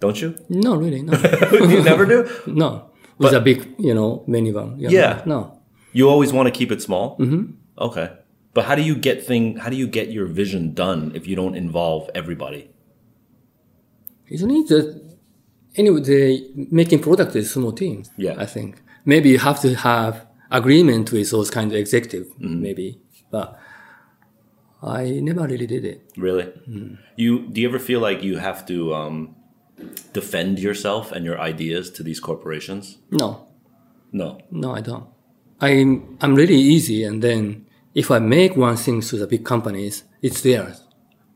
[0.00, 0.34] Don't you?
[0.48, 1.12] No, really, no,
[1.52, 2.28] you never do?
[2.46, 2.89] no.
[3.20, 4.68] With a big, you know, minivan.
[4.80, 4.94] you know.
[4.98, 5.22] Yeah.
[5.26, 5.60] No.
[5.92, 7.18] You always want to keep it small.
[7.18, 7.42] Mm-hmm.
[7.78, 8.08] Okay,
[8.54, 9.56] but how do you get thing?
[9.62, 12.62] How do you get your vision done if you don't involve everybody?
[14.28, 14.86] Isn't it that
[15.76, 18.04] anyway the making product is small team.
[18.16, 18.34] Yeah.
[18.38, 18.82] I think.
[19.04, 22.62] Maybe you have to have agreement with those kind of executive, Mm-hmm.
[22.62, 23.00] maybe.
[23.30, 23.58] But
[24.82, 25.98] I never really did it.
[26.16, 26.46] Really?
[27.16, 29.36] You do you ever feel like you have to um,
[30.12, 32.98] defend yourself and your ideas to these corporations?
[33.10, 33.48] No.
[34.12, 34.40] No.
[34.50, 35.06] No, I don't.
[35.60, 40.04] I'm I'm really easy, and then if I make one thing to the big companies,
[40.22, 40.82] it's theirs.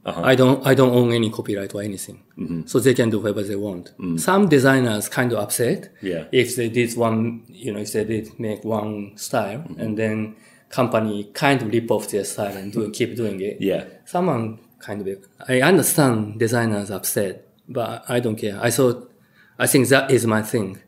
[0.05, 0.21] Uh-huh.
[0.23, 2.67] I don't I don't own any copyright or anything, mm-hmm.
[2.67, 3.95] so they can do whatever they want.
[3.99, 4.21] Mm.
[4.21, 6.25] Some designers kind of upset Yeah.
[6.31, 9.81] if they did one, you know, if they did make one style, mm-hmm.
[9.81, 10.37] and then
[10.69, 13.59] company kind of rip off their style and do keep doing it.
[13.61, 13.85] Yeah.
[14.05, 18.59] Someone kind of I understand designers upset, but I don't care.
[18.63, 19.11] I thought
[19.59, 20.79] I think that is my thing.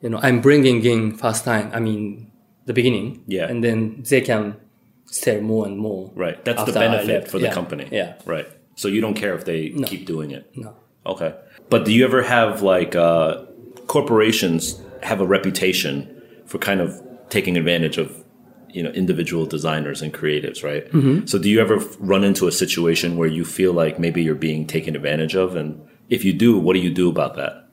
[0.00, 1.70] You know, I'm bringing in first time.
[1.74, 2.30] I mean,
[2.66, 3.22] the beginning.
[3.26, 3.46] Yeah.
[3.48, 4.56] And then they can
[5.06, 6.10] sell more and more.
[6.14, 6.42] Right.
[6.44, 7.54] That's the benefit for the Yeah.
[7.54, 7.88] company.
[7.90, 8.14] Yeah.
[8.24, 8.46] Right.
[8.76, 10.50] So you don't care if they keep doing it.
[10.56, 10.76] No.
[11.04, 11.34] Okay.
[11.68, 13.44] But do you ever have like uh,
[13.86, 17.00] corporations have a reputation for kind of
[17.30, 18.24] taking advantage of
[18.70, 20.86] you know individual designers and creatives, right?
[20.92, 21.26] Mm-hmm.
[21.26, 24.66] So do you ever run into a situation where you feel like maybe you're being
[24.66, 27.68] taken advantage of, and if you do, what do you do about that?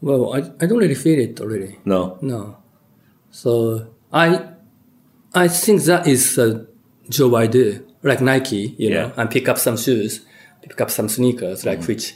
[0.00, 1.78] Well, I, I don't really feel it already.
[1.84, 2.18] No.
[2.20, 2.56] No.
[3.30, 4.48] So I
[5.34, 6.66] I think that is a
[7.08, 8.94] job I do, like Nike, you Yeah.
[8.94, 10.20] know, and pick up some shoes,
[10.62, 11.86] pick up some sneakers, like mm-hmm.
[11.88, 12.14] which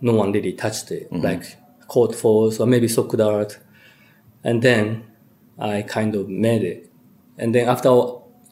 [0.00, 1.24] no one really touched it, mm-hmm.
[1.24, 3.58] like Court Force or maybe Sock Dart.
[4.42, 5.04] And then
[5.58, 6.90] I kind of made it.
[7.38, 7.88] And then after,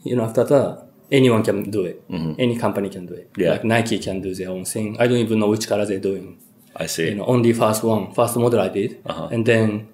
[0.04, 2.08] you know, after that, anyone can do it.
[2.10, 2.34] Mm-hmm.
[2.38, 3.30] Any company can do it.
[3.36, 3.50] Yeah.
[3.52, 4.96] Like Nike can do their own thing.
[5.00, 6.38] I don't even know which color they're doing
[6.76, 7.08] I see.
[7.08, 9.28] you know, only first one, first model I did, Uh-huh.
[9.32, 9.88] and then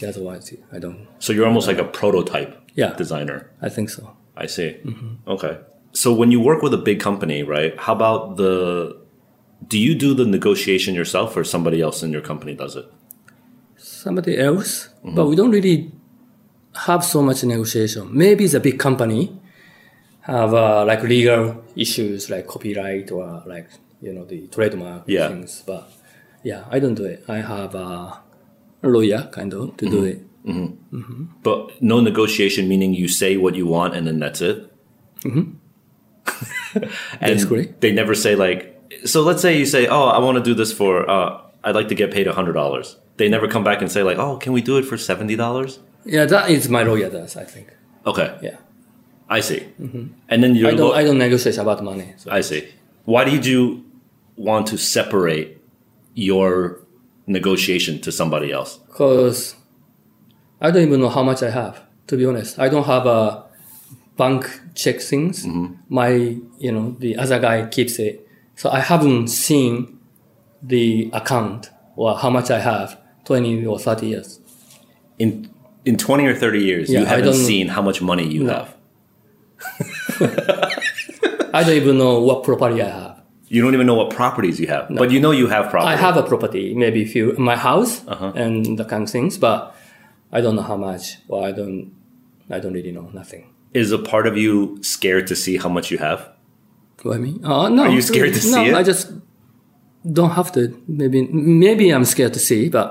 [0.00, 1.06] the other ones I don't.
[1.18, 2.94] So you're almost like a prototype Yeah.
[2.94, 3.50] designer.
[3.60, 4.16] I think so.
[4.36, 4.76] I see.
[4.84, 5.30] Mm-hmm.
[5.34, 5.58] Okay.
[5.92, 7.78] So when you work with a big company, right?
[7.78, 8.96] How about the?
[9.68, 12.86] Do you do the negotiation yourself, or somebody else in your company does it?
[13.76, 15.14] Somebody else, mm-hmm.
[15.14, 15.92] but we don't really
[16.86, 18.08] have so much negotiation.
[18.16, 19.38] Maybe the big company
[20.22, 23.68] have uh, like legal issues like copyright or like
[24.00, 25.28] you know the trademark Yeah.
[25.28, 25.90] things, but
[26.42, 27.24] yeah, I don't do it.
[27.28, 28.20] I have a
[28.82, 30.20] lawyer kind of to do it.
[31.42, 34.72] But no negotiation, meaning you say what you want and then that's it.
[35.20, 35.52] Mm-hmm.
[37.20, 37.74] and Basically.
[37.80, 38.68] they never say like.
[39.04, 41.08] So let's say you say, "Oh, I want to do this for.
[41.08, 44.18] Uh, I'd like to get paid hundred dollars." They never come back and say like,
[44.18, 47.36] "Oh, can we do it for seventy dollars?" Yeah, that is my lawyer does.
[47.36, 47.68] I think.
[48.06, 48.56] Okay, Yeah,
[49.36, 49.60] I see.
[50.28, 50.94] And then you I don't.
[50.94, 52.08] I don't negotiate about money.
[52.16, 52.30] So.
[52.30, 52.62] I see.
[53.04, 53.84] Why did you
[54.36, 55.48] want to separate
[56.14, 56.80] your
[57.26, 58.78] negotiation to somebody else?
[58.92, 59.56] because
[60.60, 61.82] I don't even know how much I have.
[62.08, 63.44] To be honest, I don't have a
[64.16, 65.46] bank check things.
[65.46, 65.74] Mm-hmm.
[65.88, 66.10] My,
[66.58, 69.98] you know, the other guy keeps it, so I haven't seen
[70.62, 74.40] the account or how much I have twenty or thirty years.
[75.18, 75.48] In
[75.84, 78.74] in twenty or thirty years, Yeah, you haven't seen how much money you have.
[81.54, 83.22] I don't even know what property I have.
[83.48, 85.92] You don't even know what properties you have, but you know you have property.
[85.92, 88.32] I have a property, maybe a few, my house Uh-huh.
[88.34, 89.74] and the kind of things, but
[90.32, 91.18] I don't know how much.
[91.28, 91.92] Or I don't,
[92.50, 93.52] I don't really know nothing.
[93.74, 96.30] Is a part of you scared to see how much you have?
[97.02, 97.44] What I mean?
[97.44, 97.82] Uh, no.
[97.82, 98.74] Are you scared to no, see it?
[98.74, 99.12] I just
[100.10, 100.80] don't have to.
[100.88, 102.86] Maybe maybe I'm scared to see, but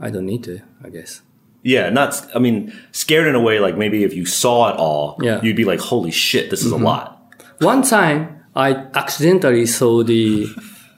[0.00, 0.60] I don't need to.
[0.82, 1.22] I guess.
[1.62, 2.26] Yeah, not.
[2.34, 5.40] I mean, scared in a way like maybe if you saw it all, Yeah.
[5.42, 6.84] you'd be like, "Holy shit, this is a mm-hmm.
[6.84, 10.48] lot." One time, I accidentally saw the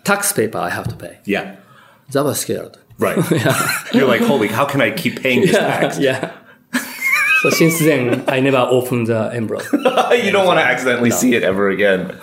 [0.05, 1.19] tax paper I have to pay.
[1.25, 1.57] Yeah,
[2.13, 2.79] That was scared.
[2.99, 3.19] right.
[3.93, 6.33] You're like, "Holy, how can I keep paying this tax?" yeah.
[7.43, 9.71] so since then, I never opened the envelope.
[9.73, 12.17] you don't want to accidentally see it ever again.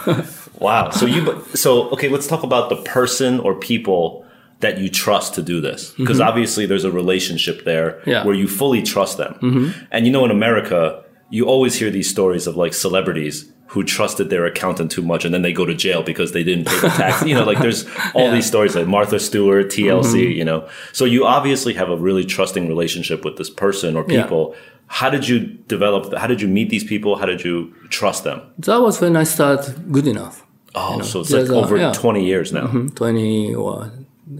[0.59, 0.89] wow.
[0.89, 4.20] So you so okay, let's talk about the person or people
[4.61, 6.03] that you trust to do this mm-hmm.
[6.03, 8.23] because obviously there's a relationship there Yeah.
[8.25, 9.33] where you fully trust them.
[9.41, 9.85] Mm-hmm.
[9.91, 14.29] And you know in America, you always hear these stories of like celebrities who trusted
[14.29, 16.89] their accountant too much and then they go to jail because they didn't pay the
[16.89, 17.23] tax.
[17.29, 18.31] you know, like there's all Yeah.
[18.35, 20.37] these stories like Martha Stewart, TLC, mm-hmm.
[20.39, 20.67] you know.
[20.91, 24.23] So you obviously have a really trusting relationship with this person or Yeah.
[24.23, 24.55] people.
[24.87, 25.39] How did you
[25.75, 27.15] develop how did you meet these people?
[27.15, 28.41] How did you trust them?
[28.59, 30.45] that was when I started good enough.
[30.75, 31.93] Oh, so it's like a- over yeah.
[31.93, 32.67] 20 years now.
[32.67, 33.91] Mhm, Twenty or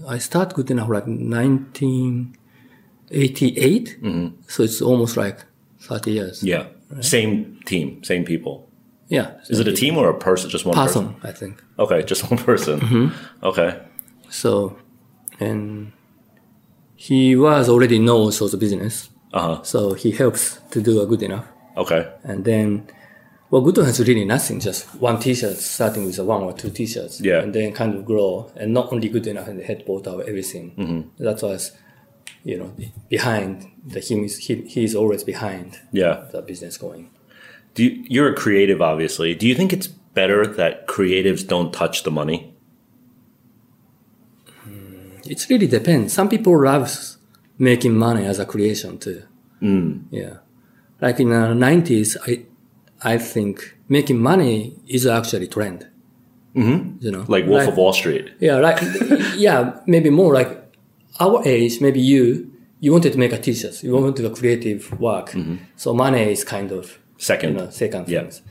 [0.08, 3.98] I started good enough like 1988.
[4.48, 5.40] So it's almost like
[5.80, 6.44] 30 years.
[6.44, 6.66] Yeah.
[7.02, 8.68] Same team, same people.
[9.08, 9.32] Yeah.
[9.50, 10.50] Is it a team or a person?
[10.50, 11.14] Just one person?
[11.16, 11.30] person?
[11.30, 11.62] I think.
[11.80, 12.80] Okay, just one person.
[12.80, 13.46] Mm-hmm.
[13.46, 13.80] Okay.
[14.30, 14.78] So,
[15.40, 15.92] and
[16.96, 19.64] he was already knows of the business, Uh huh.
[19.64, 21.46] so he helps to do a good enough.
[21.76, 22.08] Okay.
[22.24, 22.88] And then,
[23.52, 27.22] well, Goodon has really nothing, just one T-shirt, starting with a one or two T-shirts,
[27.22, 27.42] Yeah.
[27.44, 30.22] and then kind of grow, and not only good enough, and the head bought out
[30.28, 30.72] everything.
[30.78, 31.24] Mm-hmm.
[31.24, 31.72] That was,
[32.44, 32.74] you know,
[33.10, 36.26] behind the him is he he's always behind Yeah.
[36.32, 37.10] the business going.
[37.76, 39.36] Do you, you're a creative, obviously.
[39.36, 42.54] Do you think it's better that creatives don't touch the money?
[45.26, 46.14] It really depends.
[46.14, 46.90] Some people love
[47.58, 49.24] making money as a creation too.
[49.62, 50.06] Mm.
[50.10, 50.38] Yeah,
[51.00, 52.44] like in the nineties, I
[53.04, 55.88] I think making money is actually trend.
[56.56, 56.98] Mm-hmm.
[57.06, 58.32] You know, Like Wolf of Wall Street.
[58.40, 58.80] Yeah, like
[59.38, 60.50] yeah, maybe more like
[61.20, 61.80] our age.
[61.82, 63.84] Maybe you you wanted to make a t-shirt.
[63.84, 65.34] You wanted to do a creative work.
[65.78, 67.54] So money is kind of Second.
[67.54, 68.22] you know second Yeah.
[68.22, 68.42] things.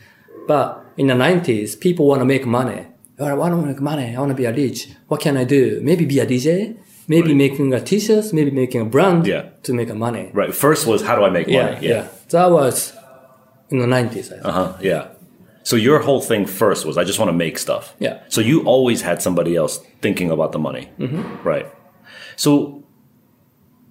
[0.46, 2.86] But in the nineties, people want to make money.
[3.18, 4.16] Oh, I want to make money.
[4.16, 4.88] I want to be a rich.
[5.08, 5.80] What can I do?
[5.82, 6.76] Maybe be a DJ.
[7.06, 8.32] Maybe making a t-shirt.
[8.32, 9.42] Maybe making a brand Yeah.
[9.64, 10.30] to make a money.
[10.32, 10.54] Right.
[10.54, 11.86] First was how do I make Yeah, money?
[11.86, 11.94] Yeah.
[11.94, 12.92] yeah, That was
[13.70, 14.30] in the nineties.
[14.30, 14.46] I think.
[14.46, 14.76] Uh huh.
[14.80, 15.08] Yeah.
[15.62, 17.94] So your whole thing first was I just want to make stuff.
[17.98, 18.22] Yeah.
[18.28, 20.90] So you always had somebody else thinking about the money.
[20.98, 21.46] Mm-hmm.
[21.46, 21.66] Right.
[22.36, 22.80] So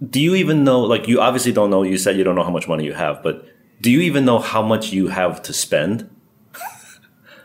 [0.08, 2.52] do you even know, like, you obviously don't know, you said you don't know how
[2.52, 3.46] much money you have, but
[3.82, 6.10] do you even know how much you have to spend?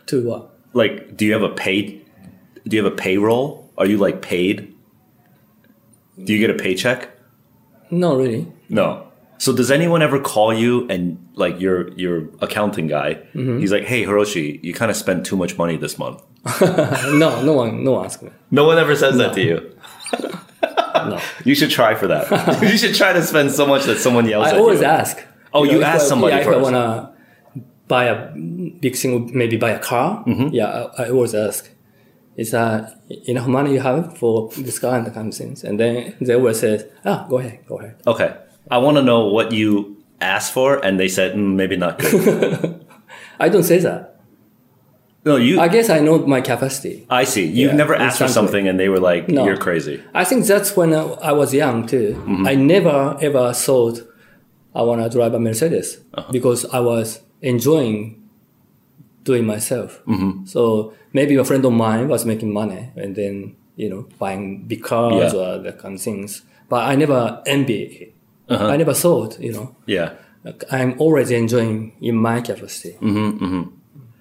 [0.07, 0.51] To what?
[0.75, 2.03] Like, do you have a pay,
[2.69, 3.71] do you have a payroll?
[3.79, 4.75] Are you like paid?
[6.23, 7.09] Do you get a paycheck?
[7.91, 8.47] No, really.
[8.69, 9.11] No.
[9.39, 13.15] So does anyone ever call you and like your your accounting guy?
[13.35, 13.59] Mm-hmm.
[13.61, 16.23] He's like, "Hey, Hiroshi, you kind of spent too much money this month."
[16.61, 18.31] no, no one, no one asked me.
[18.51, 19.77] No one ever says that to you.
[20.95, 21.21] No.
[21.45, 22.63] You should try for that.
[22.63, 24.87] you should try to spend so much that someone yells I always you.
[24.87, 25.19] ask.
[25.53, 26.49] Oh, you if ask I- somebody yeah, If.
[26.49, 27.13] I wanna
[27.89, 28.31] buy a
[28.81, 30.25] big single, maybe buy a car.
[30.25, 30.49] Mm-hmm.
[30.55, 30.69] Yeah,
[30.99, 31.69] I, I always ask.
[32.37, 35.63] Is that enough money you have for this car and the kind of things?
[35.65, 38.35] And then they always say, "Ah, go ahead, go ahead." Okay,
[38.71, 42.85] I want to know what you asked for, and they said mm, maybe not good.
[43.41, 44.17] I don't say that.
[45.25, 45.61] no, you.
[45.61, 47.07] I guess I know my capacity.
[47.11, 47.45] I see.
[47.45, 49.45] You've Yeah, never asked for something, and they were like, No.
[49.45, 52.15] "You're crazy." I think that's when I, was young too.
[52.19, 52.47] Mm-hmm.
[52.47, 54.01] I never ever thought
[54.75, 56.31] I wanna drive a Mercedes Uh-huh.
[56.33, 58.21] because I was enjoying
[59.25, 60.01] doing myself.
[60.07, 60.45] Mm-hmm.
[60.47, 64.83] So maybe a friend of mine was making money and then you know buying big
[64.83, 65.41] cars Yeah.
[65.41, 66.43] or that kind of things.
[66.69, 68.15] But I never envied it.
[68.49, 68.67] Uh-huh.
[68.67, 69.77] I never thought you know.
[69.87, 70.15] Yeah.
[70.45, 72.99] Like, I'm always enjoying in my capacity.
[73.01, 73.73] Mm.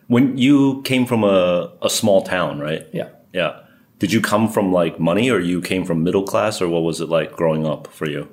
[0.08, 2.88] When you came from a a small town, right?
[2.94, 3.10] Yeah.
[3.34, 3.60] Yeah.
[4.00, 7.02] Did you come from like money, or you came from middle class, or what was
[7.02, 8.28] it like growing up for you?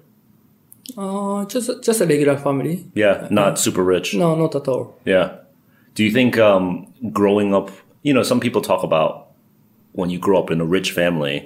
[0.96, 2.90] Uh, just just a regular family.
[2.94, 4.14] Yeah, not super rich.
[4.14, 4.98] No, not at all.
[5.04, 5.36] Yeah.
[5.94, 7.70] Do you think um, growing up,
[8.02, 9.28] you know, some people talk about
[9.92, 11.42] when you grow up in a rich family,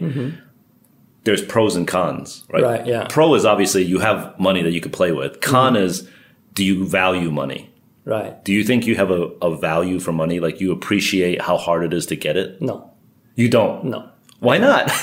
[1.24, 2.62] there's pros and cons, right?
[2.62, 3.06] Right, yeah.
[3.08, 5.40] Pro is obviously you have money that you could play with.
[5.40, 6.08] Con is
[6.54, 7.70] do you value money?
[8.04, 8.42] Right.
[8.44, 10.38] Do you think you have a, a value for money?
[10.38, 12.60] Like you appreciate how hard it is to get it?
[12.60, 12.90] No.
[13.34, 13.84] You don't.
[13.86, 14.08] No.
[14.40, 14.90] Why not?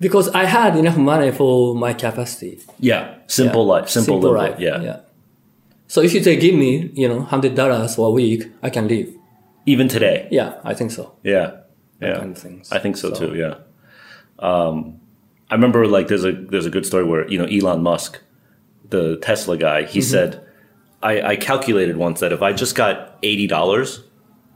[0.00, 2.60] Because I had enough money for my capacity.
[2.78, 3.16] yeah.
[3.26, 3.72] Simple Yeah.
[3.72, 3.88] life.
[3.88, 4.60] Simple, Simple life.
[4.60, 4.80] Yeah.
[4.80, 5.00] Yeah.
[5.88, 8.86] So if you say give me, you know, hundred dollars for a week, I can
[8.86, 9.08] live.
[9.66, 10.28] Even today.
[10.30, 11.16] Yeah, I think so.
[11.24, 11.62] Yeah.
[12.00, 12.18] Yeah.
[12.18, 12.70] kind of things.
[12.70, 13.34] I think so, too.
[13.34, 13.54] Yeah.
[14.38, 15.00] Um,
[15.50, 18.20] I remember like there's a there's a good story where you know Elon Musk,
[18.90, 20.10] the Tesla guy, he Mm-hmm.
[20.10, 20.44] said,
[21.02, 24.02] I, I calculated once that if I just got eighty dollars,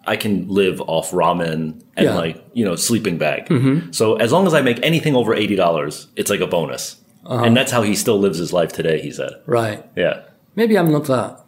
[0.07, 2.05] I can live off ramen and Yeah.
[2.05, 2.17] Mm-hmm.
[2.17, 3.49] like you know sleeping bag.
[3.95, 6.97] So as long as I make anything over eighty dollars, it's like a bonus.
[7.25, 7.45] Uh-huh.
[7.45, 9.01] And that's how he still lives his life today.
[9.01, 9.85] He said, Right.
[9.97, 10.23] "Yeah,
[10.57, 11.41] Maybe I'm not that.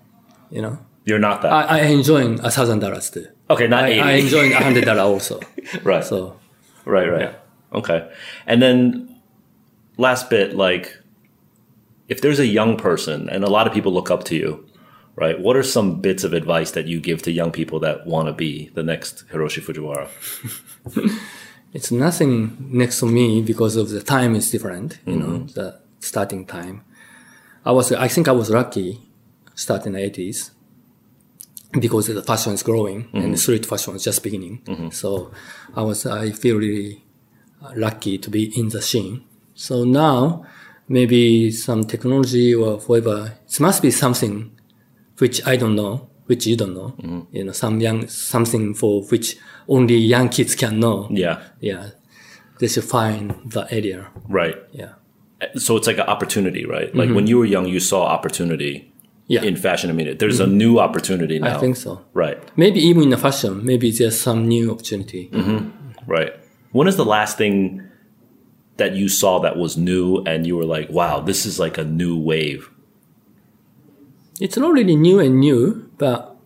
[0.50, 3.26] You know, you're not that I, I enjoying a thousand dollars too.
[3.50, 5.40] okay." Not I, eighty, I enjoying a hundred dollar also.
[5.82, 6.04] right?
[6.04, 6.38] So
[6.86, 7.34] Right, right.
[7.72, 8.08] Okay.
[8.46, 9.13] And then
[9.96, 10.98] last bit, like
[12.08, 14.66] if there's a young person and a lot of people look up to you,
[15.16, 15.38] right?
[15.40, 18.32] What are some bits of advice that you give to young people that want to
[18.32, 20.08] be the next Hiroshi Fujiwara?
[21.72, 24.98] it's nothing next to me because of the time is different.
[25.06, 25.46] You know, Mm-hmm.
[25.54, 26.84] the starting time.
[27.64, 29.00] I was, I think I was lucky
[29.54, 30.50] starting the eighties
[31.72, 33.16] because the fashion is growing Mm-hmm.
[33.16, 34.90] and the street fashion is just beginning.
[34.92, 35.30] So
[35.74, 37.04] I was, I feel really
[37.74, 39.24] lucky to be in the scene.
[39.54, 40.44] So now
[40.88, 44.50] maybe some technology or whatever, it must be something
[45.18, 46.94] which I don't know, which you don't know.
[46.98, 47.36] Mm-hmm.
[47.36, 49.36] You know, some young, something for which
[49.68, 51.08] only young kids can know.
[51.10, 51.42] Yeah.
[51.60, 51.90] Yeah.
[52.58, 54.08] They should find the area.
[54.28, 54.56] Right.
[54.72, 54.94] Yeah.
[55.40, 56.94] Uh, so it's like an opportunity, right?
[56.94, 57.14] Like mm-hmm.
[57.14, 58.92] when you were young, you saw opportunity
[59.26, 59.42] Yeah.
[59.42, 60.58] in fashion I mean, There's a mm-hmm.
[60.58, 61.56] new opportunity now.
[61.56, 62.04] I think so.
[62.12, 62.38] Right.
[62.56, 65.30] Maybe even in the fashion, maybe there's some new opportunity.
[65.32, 66.10] Mm-hmm.
[66.10, 66.32] Right.
[66.72, 67.83] When is the last thing
[68.76, 71.84] that you saw that was new and you were like, wow, this is like a
[71.84, 72.70] new wave?
[74.40, 76.36] It's not really new and new, but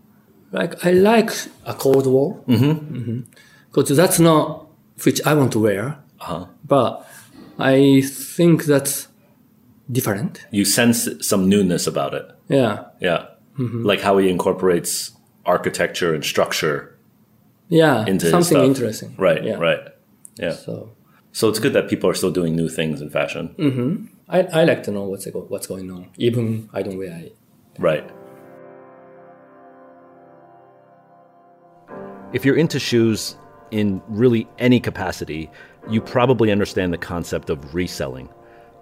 [0.53, 1.31] like I like
[1.65, 2.45] a Cold Wall.
[2.47, 3.21] Mm-hmm.
[3.73, 4.67] Because that's not
[5.05, 5.99] which I want to wear.
[6.21, 6.47] Uh-huh.
[6.65, 7.07] But
[7.59, 9.09] I think that's
[9.91, 10.47] different.
[10.51, 12.29] You sense some newness about it.
[12.49, 12.85] Yeah.
[13.01, 13.27] Yeah.
[13.59, 15.13] Like how he incorporates
[15.45, 16.97] architecture and structure
[17.69, 18.05] Yeah.
[18.07, 19.15] into his something interesting.
[19.19, 19.55] Right, Yeah.
[19.55, 19.81] right.
[20.39, 20.53] Yeah.
[20.53, 20.91] So
[21.33, 23.55] So it's good that people are still doing new things in fashion.
[23.59, 24.07] Mm-hmm.
[24.29, 27.37] I, I like to know what's what's going on, even I don't wear it.
[27.79, 28.09] Right.
[32.33, 33.37] If you're into shoes
[33.71, 35.51] in really any capacity,
[35.89, 38.29] you probably understand the concept of reselling.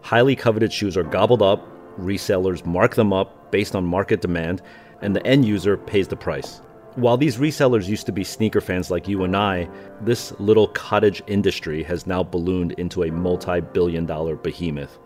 [0.03, 1.67] Highly coveted shoes are gobbled up,
[1.99, 4.63] resellers mark them up based on market demand,
[5.03, 6.61] and the end user pays the price.
[6.97, 9.69] While these resellers used to be sneaker fans like you and I,
[10.01, 14.99] this little cottage industry has now ballooned into a multi billion dollar behemoth.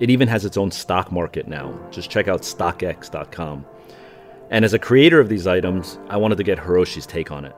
[0.00, 1.78] It even has its own stock market now.
[1.90, 3.64] Just check out StockX.com.
[4.50, 7.54] And as a creator of these items, I wanted to get Hiroshi's take on it.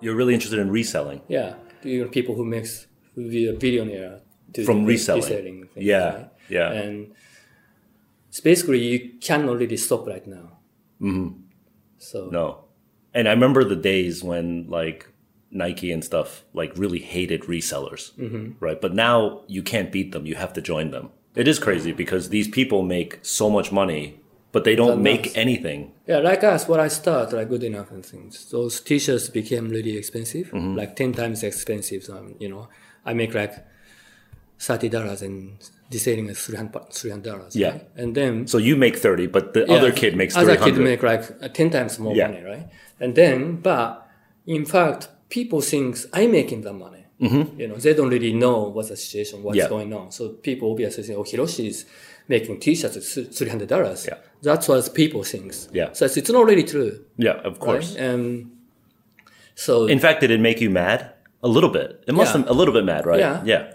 [0.00, 1.22] You're really interested in reselling.
[1.28, 1.54] Yeah,
[1.84, 4.20] even people who makes who be a billionaire
[4.64, 5.22] From do reselling.
[5.22, 6.28] things, Yeah, right?
[6.48, 6.72] yeah.
[6.72, 7.12] and
[8.32, 10.46] it's basically you cannot really stop right now.
[11.02, 11.36] Mm-hmm.
[11.98, 12.64] So No.
[13.12, 15.06] And I remember the days when like
[15.50, 18.52] Nike and stuff like really hated resellers, mm-hmm.
[18.58, 18.80] right?
[18.80, 20.24] But now you can't beat them.
[20.24, 21.10] You have to join them.
[21.34, 24.18] It is crazy because these people make so much money,
[24.50, 25.92] but they don't make anything.
[26.06, 30.46] yeah, like us, when I start like GoodEnough and things, those t-shirts became really expensive,
[30.52, 30.74] Mm-hmm.
[30.80, 32.04] like ten times expensive.
[32.04, 32.68] So you know,
[33.04, 33.54] I make like
[34.58, 35.58] thirty dollars and
[35.98, 37.54] selling is three hundred dollars.
[37.56, 37.70] Yeah.
[37.70, 37.88] right?
[37.96, 40.64] and then So you make 30, but the Yeah, other kid makes other 300.
[40.74, 42.28] kid make like uh, 10 times more Yeah.
[42.28, 42.68] money right
[43.00, 44.06] and then but
[44.46, 47.04] in fact people think i'm making the money
[47.58, 49.64] you know they don't really know what's the situation what's Mm-hmm.
[49.64, 49.68] Yeah.
[49.76, 51.84] going on so people obviously say oh hiroshi is
[52.28, 54.14] making t-shirts at $300 Yeah.
[54.42, 55.92] that's what people think Yeah.
[55.92, 57.90] so it's, it's not really true yeah, of course.
[57.92, 58.04] right?
[58.08, 58.50] and
[59.54, 61.12] so In fact, did it make you mad?
[61.42, 62.02] A little bit.
[62.08, 63.18] It must have a little bit mad, right?
[63.20, 63.42] Yeah.
[63.44, 63.72] Yeah.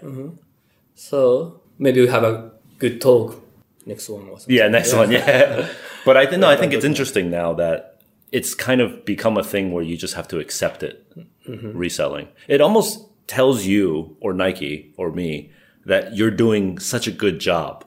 [0.94, 3.42] so maybe we have a good talk
[3.86, 5.10] next one or something Yeah, next one.
[5.10, 5.68] Yeah.
[6.04, 9.44] but I think no, I think it's interesting now that it's kind of become a
[9.44, 11.04] thing where you just have to accept it.
[11.48, 11.76] Mm-hmm.
[11.76, 12.28] Reselling.
[12.46, 15.50] It almost tells you or Nike or me
[15.86, 17.86] that you're doing such a good job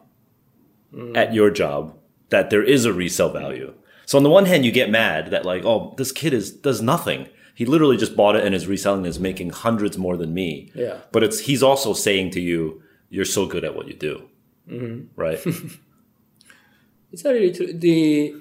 [0.92, 1.16] mm.
[1.16, 1.96] at your job
[2.30, 3.74] that there is a resale value.
[4.08, 6.82] So on the one hand, you get mad that like, oh, this kid is does
[6.82, 7.30] nothing.
[7.54, 9.02] He literally just bought it and is reselling.
[9.02, 10.72] and Is making hundreds more than me.
[10.74, 10.98] Yeah.
[11.12, 12.82] But it's he's also saying to you,
[13.12, 14.14] you're so good at what you do.
[15.16, 15.40] Right.
[17.12, 17.74] It's really true.
[17.74, 18.34] The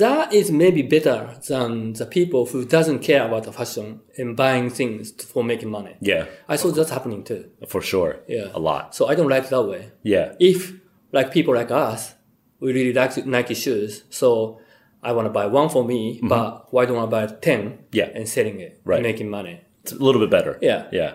[0.00, 4.68] that is maybe better than the people who doesn't care about the fashion and buying
[4.68, 5.94] things for making money.
[6.00, 6.24] yeah.
[6.48, 7.42] I saw that's happening too.
[7.68, 8.16] For sure.
[8.26, 8.48] Yeah.
[8.52, 8.96] A lot.
[8.96, 9.92] So I don't like that way.
[10.02, 10.34] Yeah.
[10.40, 10.72] If
[11.12, 12.14] like people like us,
[12.58, 14.58] we really like Nike shoes, so
[15.04, 17.60] I want to buy one for me, but why don't I buy ten?
[17.62, 17.82] Mm-hmm.
[17.92, 18.08] Yeah.
[18.14, 18.96] and selling it, Right.
[18.98, 19.60] and making money.
[19.84, 20.58] It's a little bit better.
[20.60, 20.88] Yeah.
[20.90, 21.12] Yeah.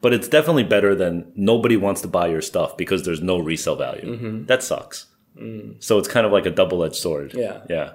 [0.00, 3.76] But it's definitely better than nobody wants to buy your stuff because there's no resale
[3.76, 4.16] value.
[4.16, 4.44] Mm-hmm.
[4.46, 5.06] That sucks.
[5.36, 5.82] Mm.
[5.82, 7.34] So it's kind of like a double edged sword.
[7.34, 7.62] Yeah.
[7.68, 7.94] Yeah.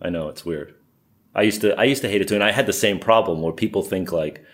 [0.00, 0.74] I know it's weird.
[1.34, 3.40] I used to I used to hate it too, and I had the same problem
[3.40, 4.44] where people think like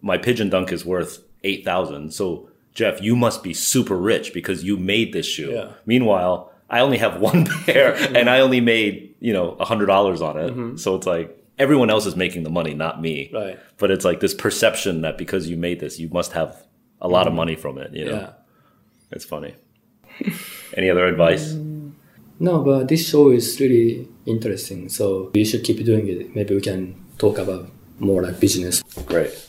[0.00, 2.12] my pigeon dunk is worth eight thousand.
[2.12, 5.52] So Jeff, you must be super rich because you made this shoe.
[5.52, 5.72] Yeah.
[5.86, 8.28] Meanwhile, I only have one pair and mm-hmm.
[8.28, 10.50] I only made, you know, a hundred dollars on it.
[10.50, 10.76] Mm-hmm.
[10.76, 13.30] So it's like everyone else is making the money, not me.
[13.32, 13.58] Right.
[13.78, 16.66] But it's like this perception that because you made this, you must have
[17.00, 17.36] a lot of mm.
[17.36, 17.92] money from it.
[17.94, 18.30] You know, Yeah.
[19.10, 19.54] it's funny.
[20.74, 21.52] Any other advice?
[21.52, 21.96] Um,
[22.40, 26.34] no, but this show is really interesting, so we should keep doing it.
[26.34, 28.82] Maybe we can talk about more like business.
[29.06, 29.48] Great.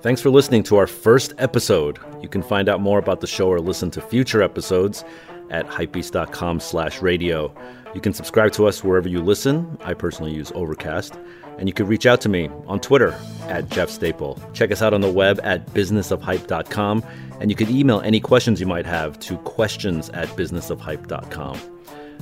[0.00, 1.98] Thanks for listening to our first episode.
[2.22, 5.04] You can find out more about the show or listen to future episodes
[5.50, 7.52] at hypebeast.com slash radio.
[7.94, 9.78] You can subscribe to us wherever you listen.
[9.82, 11.18] I personally use Overcast.
[11.58, 13.18] And you can reach out to me on Twitter
[13.48, 14.40] at Jeff Staple.
[14.52, 17.04] Check us out on the web at businessofhype.com.
[17.40, 21.60] And you can email any questions you might have to questions at businessofhype.com.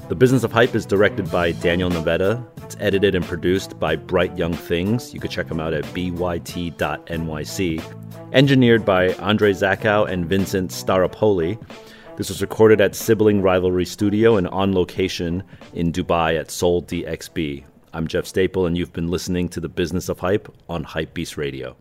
[0.08, 2.46] The Business of Hype is directed by Daniel Navetta.
[2.62, 5.12] It's edited and produced by Bright Young Things.
[5.12, 6.72] You can check them out at byt.nyc.
[8.32, 11.58] Engineered by Andre Zakow and Vincent Staropoli.
[12.16, 15.42] This was recorded at Sibling Rivalry Studio and on location
[15.74, 17.64] in Dubai at Sole DXB.
[17.92, 21.76] I'm Jeff Staple, and you've been listening to The Business of Hype on Hypebeast Radio.